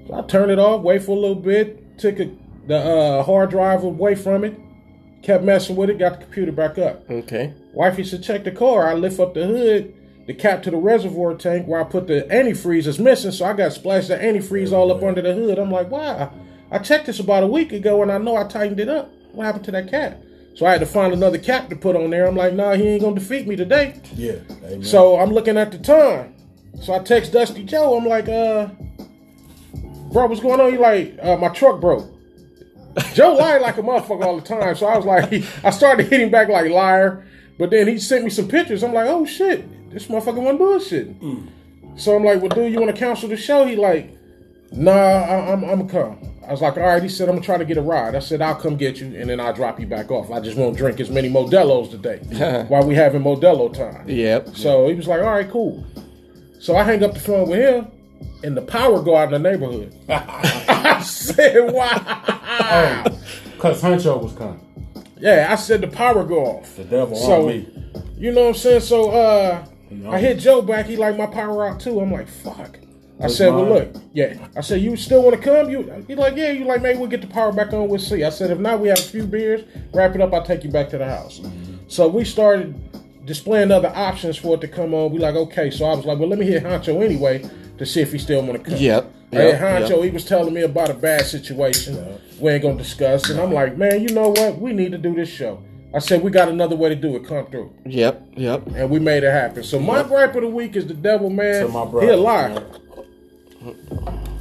So 0.07 0.15
I 0.15 0.23
turn 0.23 0.51
it 0.51 0.59
off, 0.59 0.83
wait 0.83 1.03
for 1.03 1.13
a 1.13 1.21
little 1.21 1.35
bit, 1.35 1.99
took 1.99 2.19
a, 2.19 2.31
the 2.69 2.77
uh, 2.77 3.23
hard 3.25 3.51
drive 3.51 3.83
away 3.83 4.15
from 4.15 4.45
it, 4.45 4.59
kept 5.23 5.43
messing 5.43 5.75
with 5.75 5.91
it, 5.91 5.99
got 5.99 6.19
the 6.21 6.25
computer 6.25 6.53
back 6.53 6.79
up. 6.79 7.11
Okay. 7.11 7.55
Wifey 7.73 8.05
said, 8.05 8.23
check 8.23 8.45
the 8.45 8.53
car. 8.53 8.87
I 8.87 8.95
lift 8.95 9.19
up 9.19 9.35
the 9.35 9.47
hood, 9.47 9.95
the 10.27 10.35
cap 10.35 10.63
to 10.65 10.71
the 10.71 10.77
reservoir 10.77 11.35
tank 11.35 11.67
where 11.67 11.81
I 11.81 11.85
put 11.85 12.07
the 12.07 12.27
antifreeze 12.31 12.87
is 12.87 12.99
missing, 12.99 13.33
so 13.33 13.47
I 13.47 13.55
got 13.55 13.73
splashed 13.73 14.09
the 14.09 14.17
antifreeze 14.17 14.73
all 14.73 14.93
up 14.93 15.03
under 15.03 15.23
the 15.23 15.35
hood. 15.35 15.59
I'm 15.59 15.71
like, 15.71 15.91
wow. 15.91 16.33
I 16.71 16.79
checked 16.79 17.07
this 17.07 17.19
about 17.19 17.43
a 17.43 17.47
week 17.47 17.73
ago 17.73 18.03
and 18.03 18.13
I 18.13 18.19
know 18.19 18.37
I 18.37 18.45
tightened 18.45 18.79
it 18.79 18.91
up. 18.91 19.11
What 19.33 19.47
happened 19.47 19.65
to 19.65 19.71
that 19.73 19.91
cap? 19.91 20.23
So 20.55 20.67
I 20.67 20.73
had 20.73 20.81
to 20.81 20.87
find 20.87 21.13
another 21.13 21.39
cap 21.39 21.71
to 21.71 21.77
put 21.77 21.97
on 21.97 22.11
there. 22.11 22.27
I'm 22.27 22.37
like, 22.37 22.53
nah, 22.53 22.75
he 22.75 22.89
ain't 22.89 23.03
gonna 23.03 23.15
defeat 23.15 23.47
me 23.47 23.57
today. 23.57 23.99
Yeah. 24.15 24.41
Amen. 24.65 24.85
So 24.85 25.19
I'm 25.19 25.31
looking 25.31 25.57
at 25.57 25.73
the 25.73 25.79
time. 25.79 26.35
So 26.83 26.93
I 26.93 26.99
text 26.99 27.33
Dusty 27.33 27.65
Joe. 27.65 27.97
I'm 27.97 28.05
like, 28.05 28.29
uh, 28.29 28.67
bro, 30.13 30.27
what's 30.27 30.41
going 30.41 30.61
on? 30.61 30.73
He 30.73 30.77
like, 30.77 31.17
uh, 31.23 31.37
my 31.37 31.49
truck 31.49 31.81
broke. 31.81 32.13
Joe 33.15 33.35
lied 33.35 33.63
like 33.63 33.79
a 33.79 33.83
motherfucker 33.83 34.25
all 34.25 34.37
the 34.37 34.47
time. 34.47 34.75
So 34.77 34.87
I 34.87 34.97
was 34.97 35.07
like, 35.07 35.33
I 35.65 35.71
started 35.71 36.09
hitting 36.09 36.31
back 36.31 36.49
like 36.49 36.71
liar. 36.71 37.25
But 37.59 37.71
then 37.71 37.89
he 37.89 37.99
sent 37.99 38.25
me 38.25 38.31
some 38.31 38.49
pictures. 38.49 38.85
I'm 38.85 38.95
like, 38.95 39.09
oh 39.09 39.27
shit, 39.27 39.91
this 39.91 40.07
motherfucker 40.07 40.37
wasn't 40.37 40.61
bullshitting. 40.61 41.21
Mm. 41.21 42.01
So 42.01 42.15
I'm 42.15 42.25
like, 42.25 42.41
well, 42.41 42.51
dude, 42.51 42.73
you 42.73 42.81
want 42.81 42.95
to 42.95 42.99
cancel 42.99 43.29
the 43.29 43.37
show? 43.37 43.67
He 43.67 43.75
like, 43.75 44.17
nah, 44.71 44.93
I, 44.93 45.53
I'm, 45.53 45.65
I'm 45.65 45.87
gonna 45.87 45.89
come. 45.89 46.35
I 46.47 46.53
was 46.53 46.63
like, 46.63 46.77
all 46.77 46.85
right. 46.85 47.03
He 47.03 47.09
said, 47.09 47.29
I'm 47.29 47.35
gonna 47.35 47.45
try 47.45 47.59
to 47.59 47.65
get 47.65 47.77
a 47.77 47.83
ride. 47.83 48.15
I 48.15 48.21
said, 48.21 48.41
I'll 48.41 48.55
come 48.55 48.77
get 48.77 49.01
you, 49.01 49.07
and 49.07 49.29
then 49.29 49.41
I'll 49.41 49.53
drop 49.53 49.81
you 49.81 49.87
back 49.87 50.11
off. 50.11 50.31
I 50.31 50.41
just 50.41 50.57
won't 50.57 50.77
drink 50.77 51.01
as 51.01 51.11
many 51.11 51.29
Modelo's 51.29 51.89
today 51.89 52.19
while 52.69 52.87
we 52.87 52.95
having 52.95 53.23
Modelo 53.23 53.73
time. 53.73 54.09
Yep. 54.09 54.57
So 54.57 54.89
he 54.89 54.95
was 54.95 55.09
like, 55.09 55.21
all 55.21 55.31
right, 55.31 55.51
cool. 55.51 55.85
So 56.61 56.77
I 56.77 56.85
hang 56.85 57.03
up 57.03 57.15
the 57.15 57.21
phone 57.21 57.49
with 57.49 57.59
him, 57.59 57.89
and 58.45 58.57
the 58.57 58.63
power 58.63 59.03
go 59.03 59.17
out 59.17 59.33
in 59.33 59.43
the 59.43 59.51
neighborhood. 59.51 59.95
I 60.09 61.03
said, 61.03 61.73
wow. 61.73 62.38
Because 62.59 63.83
Huncho 63.83 64.23
was 64.23 64.33
coming. 64.35 64.65
Yeah, 65.19 65.49
I 65.51 65.57
said 65.57 65.81
the 65.81 65.89
power 65.89 66.25
go 66.25 66.45
off. 66.47 66.77
The 66.77 66.85
devil 66.85 67.17
So, 67.17 67.43
on 67.43 67.49
me. 67.49 67.91
You 68.17 68.33
know 68.33 68.43
what 68.43 68.49
I'm 68.49 68.55
saying? 68.55 68.81
So 68.81 69.11
uh. 69.11 69.67
I 70.09 70.19
hit 70.19 70.39
Joe 70.39 70.61
back, 70.61 70.87
he 70.87 70.97
like 70.97 71.17
my 71.17 71.27
power 71.27 71.67
out 71.67 71.81
too. 71.81 72.01
I'm 72.01 72.13
like, 72.13 72.29
fuck. 72.29 72.79
I 73.21 73.27
said, 73.27 73.49
well 73.53 73.65
look, 73.65 73.97
yeah. 74.13 74.47
I 74.55 74.61
said, 74.61 74.81
you 74.81 74.97
still 74.97 75.23
want 75.23 75.35
to 75.35 75.43
come? 75.43 75.71
You 75.71 76.05
he 76.07 76.15
like, 76.15 76.37
yeah, 76.37 76.51
you 76.51 76.67
like 76.67 76.83
maybe 76.83 76.99
we'll 76.99 77.09
get 77.09 77.21
the 77.21 77.27
power 77.27 77.53
back 77.53 77.73
on, 77.73 77.89
we'll 77.89 77.99
see. 77.99 78.23
I 78.23 78.31
said, 78.31 78.51
if 78.51 78.59
not, 78.59 78.81
we 78.81 78.89
have 78.89 78.99
a 78.99 79.03
few 79.03 79.25
beers, 79.27 79.65
wrap 79.93 80.15
it 80.15 80.21
up, 80.21 80.33
I'll 80.33 80.45
take 80.45 80.63
you 80.63 80.71
back 80.71 80.89
to 80.91 80.99
the 80.99 81.07
house. 81.07 81.41
Mm-hmm. 81.41 81.77
So 81.89 82.07
we 82.07 82.25
started 82.25 82.77
displaying 83.25 83.73
other 83.73 83.89
options 83.95 84.37
for 84.37 84.55
it 84.57 84.61
to 84.61 84.69
come 84.69 84.95
on. 84.95 85.11
We 85.11 85.19
like, 85.19 85.35
okay. 85.35 85.71
So 85.71 85.87
I 85.87 85.95
was 85.95 86.05
like, 86.05 86.19
well, 86.19 86.29
let 86.29 86.39
me 86.39 86.47
hit 86.47 86.63
Huncho 86.63 87.03
anyway 87.03 87.49
to 87.79 87.87
see 87.87 88.01
if 88.01 88.13
he 88.13 88.19
still 88.19 88.43
want 88.43 88.63
to 88.65 88.71
come. 88.71 88.79
Yep. 88.79 89.13
Hey, 89.31 89.49
Yep, 89.51 89.61
Huncho, 89.61 89.91
yep. 89.97 90.03
he 90.05 90.11
was 90.11 90.25
telling 90.25 90.55
me 90.55 90.63
about 90.63 90.89
a 90.91 90.95
bad 90.95 91.27
situation 91.27 92.19
we 92.41 92.51
ain't 92.53 92.63
gonna 92.63 92.79
discuss. 92.79 93.29
And 93.31 93.39
I'm 93.41 93.53
like, 93.53 93.77
man, 93.77 94.01
you 94.07 94.15
know 94.15 94.31
what? 94.31 94.59
We 94.59 94.73
need 94.73 94.93
to 94.93 94.99
do 94.99 95.15
this 95.15 95.29
show. 95.29 95.63
I 95.95 95.99
said, 96.01 96.23
we 96.23 96.31
got 96.31 96.49
another 96.49 96.77
way 96.77 96.89
to 96.91 96.95
do 96.95 97.17
it. 97.17 97.25
Come 97.27 97.47
through. 97.47 97.73
Yep. 97.87 98.29
Yep. 98.37 98.67
And 98.75 98.91
we 98.91 98.99
made 98.99 99.25
it 99.25 99.31
happen. 99.33 99.65
So 99.65 99.79
my 99.81 100.03
gripe 100.03 100.35
of 100.35 100.43
the 100.43 100.49
week 100.49 100.77
is 100.77 100.87
the 100.87 100.95
devil, 100.95 101.31
man. 101.31 101.67
To 101.67 101.73
my 101.73 101.85
he 101.85 101.91
brother, 101.91 102.13
a 102.13 102.17
lie. 102.17 102.49
man. 102.49 102.65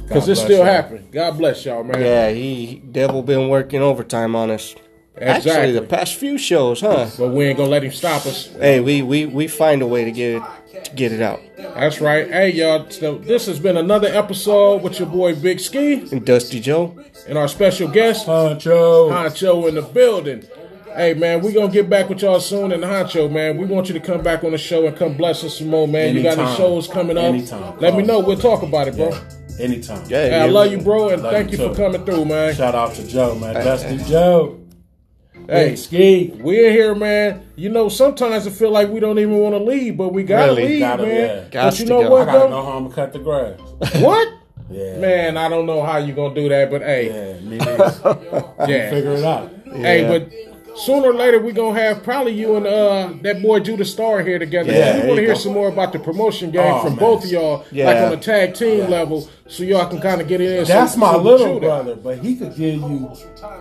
Because 0.02 0.26
God 0.26 0.28
it 0.32 0.36
still 0.36 0.64
happened. 0.64 1.10
God 1.12 1.36
bless 1.38 1.64
y'all, 1.64 1.84
man. 1.84 2.00
Yeah, 2.00 2.30
he 2.30 2.66
he- 2.66 2.74
devil 2.76 3.22
been 3.22 3.48
working 3.48 3.82
overtime 3.82 4.34
on 4.36 4.50
us. 4.50 4.74
exactly. 5.16 5.50
Actually, 5.50 5.72
the 5.72 5.82
past 5.82 6.14
few 6.14 6.38
shows, 6.38 6.80
huh? 6.80 7.10
but 7.18 7.28
we 7.30 7.46
ain't 7.46 7.56
gonna 7.58 7.68
let 7.70 7.82
him 7.84 7.92
stop 7.92 8.24
us. 8.26 8.46
Hey, 8.58 8.80
we 8.80 9.02
we 9.02 9.26
we 9.26 9.48
find 9.48 9.82
a 9.82 9.86
way 9.86 10.04
to 10.04 10.12
get 10.12 10.36
it 10.36 10.38
to 10.40 10.46
get 10.94 11.12
it 11.12 11.20
out. 11.20 11.40
That's 11.56 12.00
right. 12.00 12.28
Hey, 12.28 12.50
y'all. 12.52 12.88
So 12.90 13.18
this 13.18 13.46
has 13.46 13.58
been 13.58 13.76
another 13.76 14.08
episode 14.08 14.82
with 14.82 14.98
your 14.98 15.08
boy 15.08 15.34
Big 15.34 15.60
Ski 15.60 15.94
And 16.12 16.24
Dusty 16.24 16.60
Joe, 16.60 16.96
and 17.28 17.38
our 17.38 17.48
special 17.48 17.88
guest, 17.88 18.26
Huncho. 18.26 19.10
Honcho 19.10 19.68
in 19.68 19.74
the 19.76 19.82
building. 19.82 20.44
Hey 20.94 21.14
man, 21.14 21.42
we 21.42 21.52
gonna 21.52 21.70
get 21.70 21.88
back 21.88 22.08
with 22.08 22.22
y'all 22.22 22.40
soon 22.40 22.72
in 22.72 22.80
the 22.80 22.86
Huncho, 22.86 23.30
man. 23.30 23.56
We 23.56 23.66
want 23.66 23.88
you 23.88 23.94
to 23.94 24.00
come 24.00 24.22
back 24.22 24.42
on 24.42 24.50
the 24.50 24.58
show 24.58 24.86
and 24.86 24.96
come 24.96 25.16
bless 25.16 25.44
us 25.44 25.58
some 25.58 25.68
more, 25.68 25.86
man. 25.86 26.16
you 26.16 26.22
got 26.22 26.32
any 26.32 26.42
Anytime. 26.42 26.56
shows 26.56 26.88
coming 26.88 27.16
up? 27.16 27.24
Anytime. 27.24 27.78
Let 27.78 27.94
me 27.94 28.02
know. 28.02 28.18
We'll 28.18 28.38
talk 28.38 28.62
about 28.62 28.88
it, 28.88 28.96
bro. 28.96 29.10
Yeah. 29.10 29.20
Anytime. 29.60 30.08
Yeah. 30.08 30.28
Hey, 30.28 30.40
I 30.40 30.46
love 30.46 30.72
you, 30.72 30.78
bro, 30.78 31.10
and 31.10 31.22
thank 31.22 31.52
you 31.52 31.58
you 31.58 31.68
for 31.68 31.74
coming 31.74 32.04
through, 32.04 32.24
man. 32.24 32.54
Shout 32.54 32.74
out 32.74 32.94
to 32.94 33.06
Joe, 33.06 33.34
man. 33.36 33.54
Dusty 33.54 33.98
Joe. 34.10 34.58
Hey, 35.48 35.76
Ski. 35.76 36.30
we 36.42 36.66
in 36.66 36.72
here, 36.72 36.94
man. 36.94 37.42
You 37.56 37.70
know, 37.70 37.88
sometimes 37.88 38.46
I 38.46 38.50
feel 38.50 38.70
like 38.70 38.90
we 38.90 39.00
don't 39.00 39.18
even 39.18 39.38
want 39.38 39.54
to 39.54 39.58
leave, 39.58 39.96
but 39.96 40.10
we 40.10 40.22
gotta 40.22 40.52
Really? 40.52 40.66
leave, 40.68 40.80
Gotta, 40.80 41.02
man. 41.04 41.48
yeah. 41.50 41.62
But 41.64 41.80
you 41.80 41.86
know 41.86 42.02
go. 42.02 42.06
I 42.06 42.10
what, 42.10 42.24
gotta 42.26 42.38
though? 42.40 42.48
know 42.50 42.62
how 42.64 42.72
I'm 42.72 42.82
gonna 42.84 42.94
cut 42.94 43.12
the 43.14 43.18
grass. 43.18 43.58
What? 44.02 44.28
Yeah. 44.70 44.98
Man, 44.98 45.36
I 45.38 45.48
don't 45.48 45.64
know 45.64 45.82
how 45.82 45.96
you 45.96 46.12
gonna 46.12 46.34
do 46.34 46.50
that, 46.50 46.70
but 46.70 46.82
hey, 46.82 47.38
Yeah, 47.42 47.56
yeah. 48.68 48.90
Figure 48.90 49.12
it 49.12 49.24
out. 49.24 49.50
Hey, 49.72 50.04
but 50.06 50.30
sooner 50.78 51.08
or 51.08 51.14
later 51.14 51.40
we 51.40 51.52
gonna 51.52 51.80
have 51.80 52.02
probably 52.02 52.32
you 52.32 52.56
and 52.56 52.66
uh 52.66 53.10
that 53.22 53.40
boy 53.42 53.60
Judah 53.60 53.86
Star 53.86 54.20
here 54.22 54.38
together. 54.38 54.70
Yeah, 54.70 55.00
we 55.00 55.06
want 55.06 55.16
to 55.16 55.22
hear 55.22 55.32
go. 55.32 55.38
some 55.38 55.54
more 55.54 55.68
about 55.68 55.94
the 55.94 55.98
promotion 55.98 56.50
game 56.50 56.60
Oh, 56.62 56.80
from 56.80 56.90
man. 56.90 56.98
both 56.98 57.24
of 57.24 57.30
y'all, 57.30 57.64
like 57.72 57.96
on 57.96 58.12
a 58.12 58.18
tag 58.18 58.52
team 58.52 58.90
level, 58.90 59.26
so 59.48 59.62
y'all 59.64 59.86
can 59.88 60.00
kind 60.00 60.20
of 60.20 60.28
get 60.28 60.40
in. 60.40 60.64
That's 60.64 60.92
some- 60.92 61.00
my 61.00 61.12
some 61.12 61.24
little 61.24 61.54
Judah. 61.54 61.60
brother, 61.66 61.94
but 61.96 62.18
he 62.18 62.36
could 62.36 62.54
give 62.54 62.74
you 62.76 63.10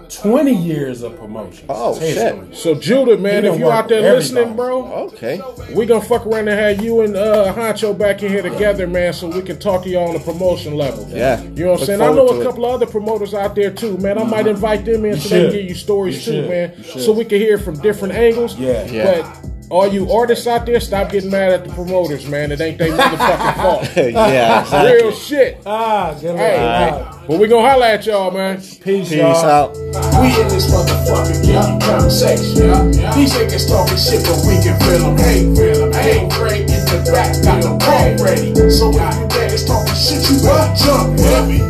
20 0.10 0.54
years 0.54 1.02
of 1.02 1.18
promotion. 1.20 1.66
Oh, 1.70 1.98
shit. 2.00 2.56
So 2.56 2.76
Judah, 2.76 3.18
man, 3.18 3.46
if 3.46 3.58
you 3.58 3.66
work 3.66 3.74
out 3.74 3.88
there 3.90 4.02
with 4.02 4.24
listening, 4.24 4.56
bro, 4.56 4.84
okay. 5.08 5.42
we 5.74 5.86
gonna 5.86 6.02
fuck 6.02 6.26
around 6.26 6.48
and 6.48 6.60
have 6.60 6.84
you 6.84 7.02
and 7.02 7.16
uh 7.16 7.54
Huncho 7.54 7.98
back 7.98 8.22
in 8.24 8.30
here 8.30 8.42
together, 8.42 8.86
man, 8.88 9.14
so 9.14 9.28
we 9.30 9.42
can 9.42 9.58
talk 9.60 9.84
to 9.84 9.90
y'all 9.90 10.08
on 10.10 10.14
the 10.14 10.20
promotion 10.20 10.76
level. 10.76 11.08
Yeah. 11.10 11.42
You 11.42 11.66
know 11.66 11.72
what 11.72 11.80
I'm 11.82 11.86
saying? 11.86 12.02
I 12.02 12.08
know 12.14 12.28
a 12.28 12.34
to 12.36 12.42
it. 12.42 12.44
couple 12.44 12.66
of 12.66 12.74
other 12.74 12.86
promoters 12.86 13.34
out 13.34 13.56
there 13.56 13.72
too, 13.72 13.98
man. 13.98 14.18
I 14.18 14.24
might 14.24 14.48
invite 14.48 14.86
them 14.86 15.06
in 15.06 15.16
You 15.16 15.20
so 15.22 15.30
they 15.30 15.42
can 15.42 15.52
should. 15.52 15.58
give 15.60 15.70
you 15.70 15.76
stories 15.76 16.28
You 16.28 16.34
too, 16.34 16.42
should. 16.42 16.50
man. 16.50 16.84
So 17.00 17.12
we 17.14 17.26
can 17.26 17.40
hear 17.40 17.58
from 17.58 17.80
different 17.82 18.14
angles. 18.14 18.58
Yeah. 18.58 18.86
Yeah. 18.86 19.22
But 19.22 19.57
all 19.70 19.88
you 19.88 20.10
artists 20.12 20.48
out 20.48 20.66
there, 20.66 20.80
stop 20.80 21.12
getting 21.12 21.30
mad 21.32 21.52
at 21.52 21.64
the 21.66 21.74
promoters, 21.74 22.26
man. 22.28 22.52
It 22.52 22.62
ain't 22.62 22.78
they 22.78 22.90
motherfucking 22.90 23.56
fault. 23.62 23.84
yeah. 23.96 24.62
Exactly. 24.62 24.94
Real 24.94 25.12
shit. 25.12 25.58
Ah, 25.66 26.14
get 26.14 26.32
him 26.32 26.38
Hey, 26.38 26.58
out. 26.90 27.28
but 27.28 27.40
we 27.40 27.48
gonna 27.48 27.68
holla 27.70 27.88
at 27.90 28.06
y'all, 28.06 28.32
man. 28.32 28.58
Peace, 28.58 28.80
Peace 28.82 29.12
y'all. 29.12 29.36
out. 29.36 29.74
We 29.76 30.28
in 30.42 30.48
this 30.48 30.72
motherfucker 30.72 31.46
getting 31.46 31.80
conversation. 31.82 32.94
Yeah. 32.94 33.14
These 33.16 33.34
niggas 33.34 33.68
talking 33.68 33.98
shit, 33.98 34.24
but 34.24 34.40
we 34.48 34.56
can 34.64 34.80
feel 34.80 35.00
them. 35.14 35.18
Hey, 35.18 35.44
feel 35.56 35.90
them. 35.90 35.94
Hey, 35.94 36.24
Ray 36.42 36.62
in 36.62 36.68
the 36.88 37.10
back, 37.12 37.36
got 37.44 37.62
the 37.62 37.76
ball 37.76 38.26
ready. 38.26 38.54
So 38.72 38.90
if 38.90 38.96
you 38.96 39.28
niggas 39.28 39.68
talking 39.68 39.96
shit, 39.96 40.24
you 40.32 40.42
better 40.44 40.76
jump 40.80 41.20
heavy. 41.20 41.62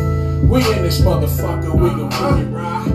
We 0.46 0.58
in 0.72 0.82
this 0.82 1.00
motherfucker, 1.00 1.74
we 1.74 1.88
gon' 1.90 2.08
bring 2.08 2.46
it 2.46 2.56
right. 2.56 2.86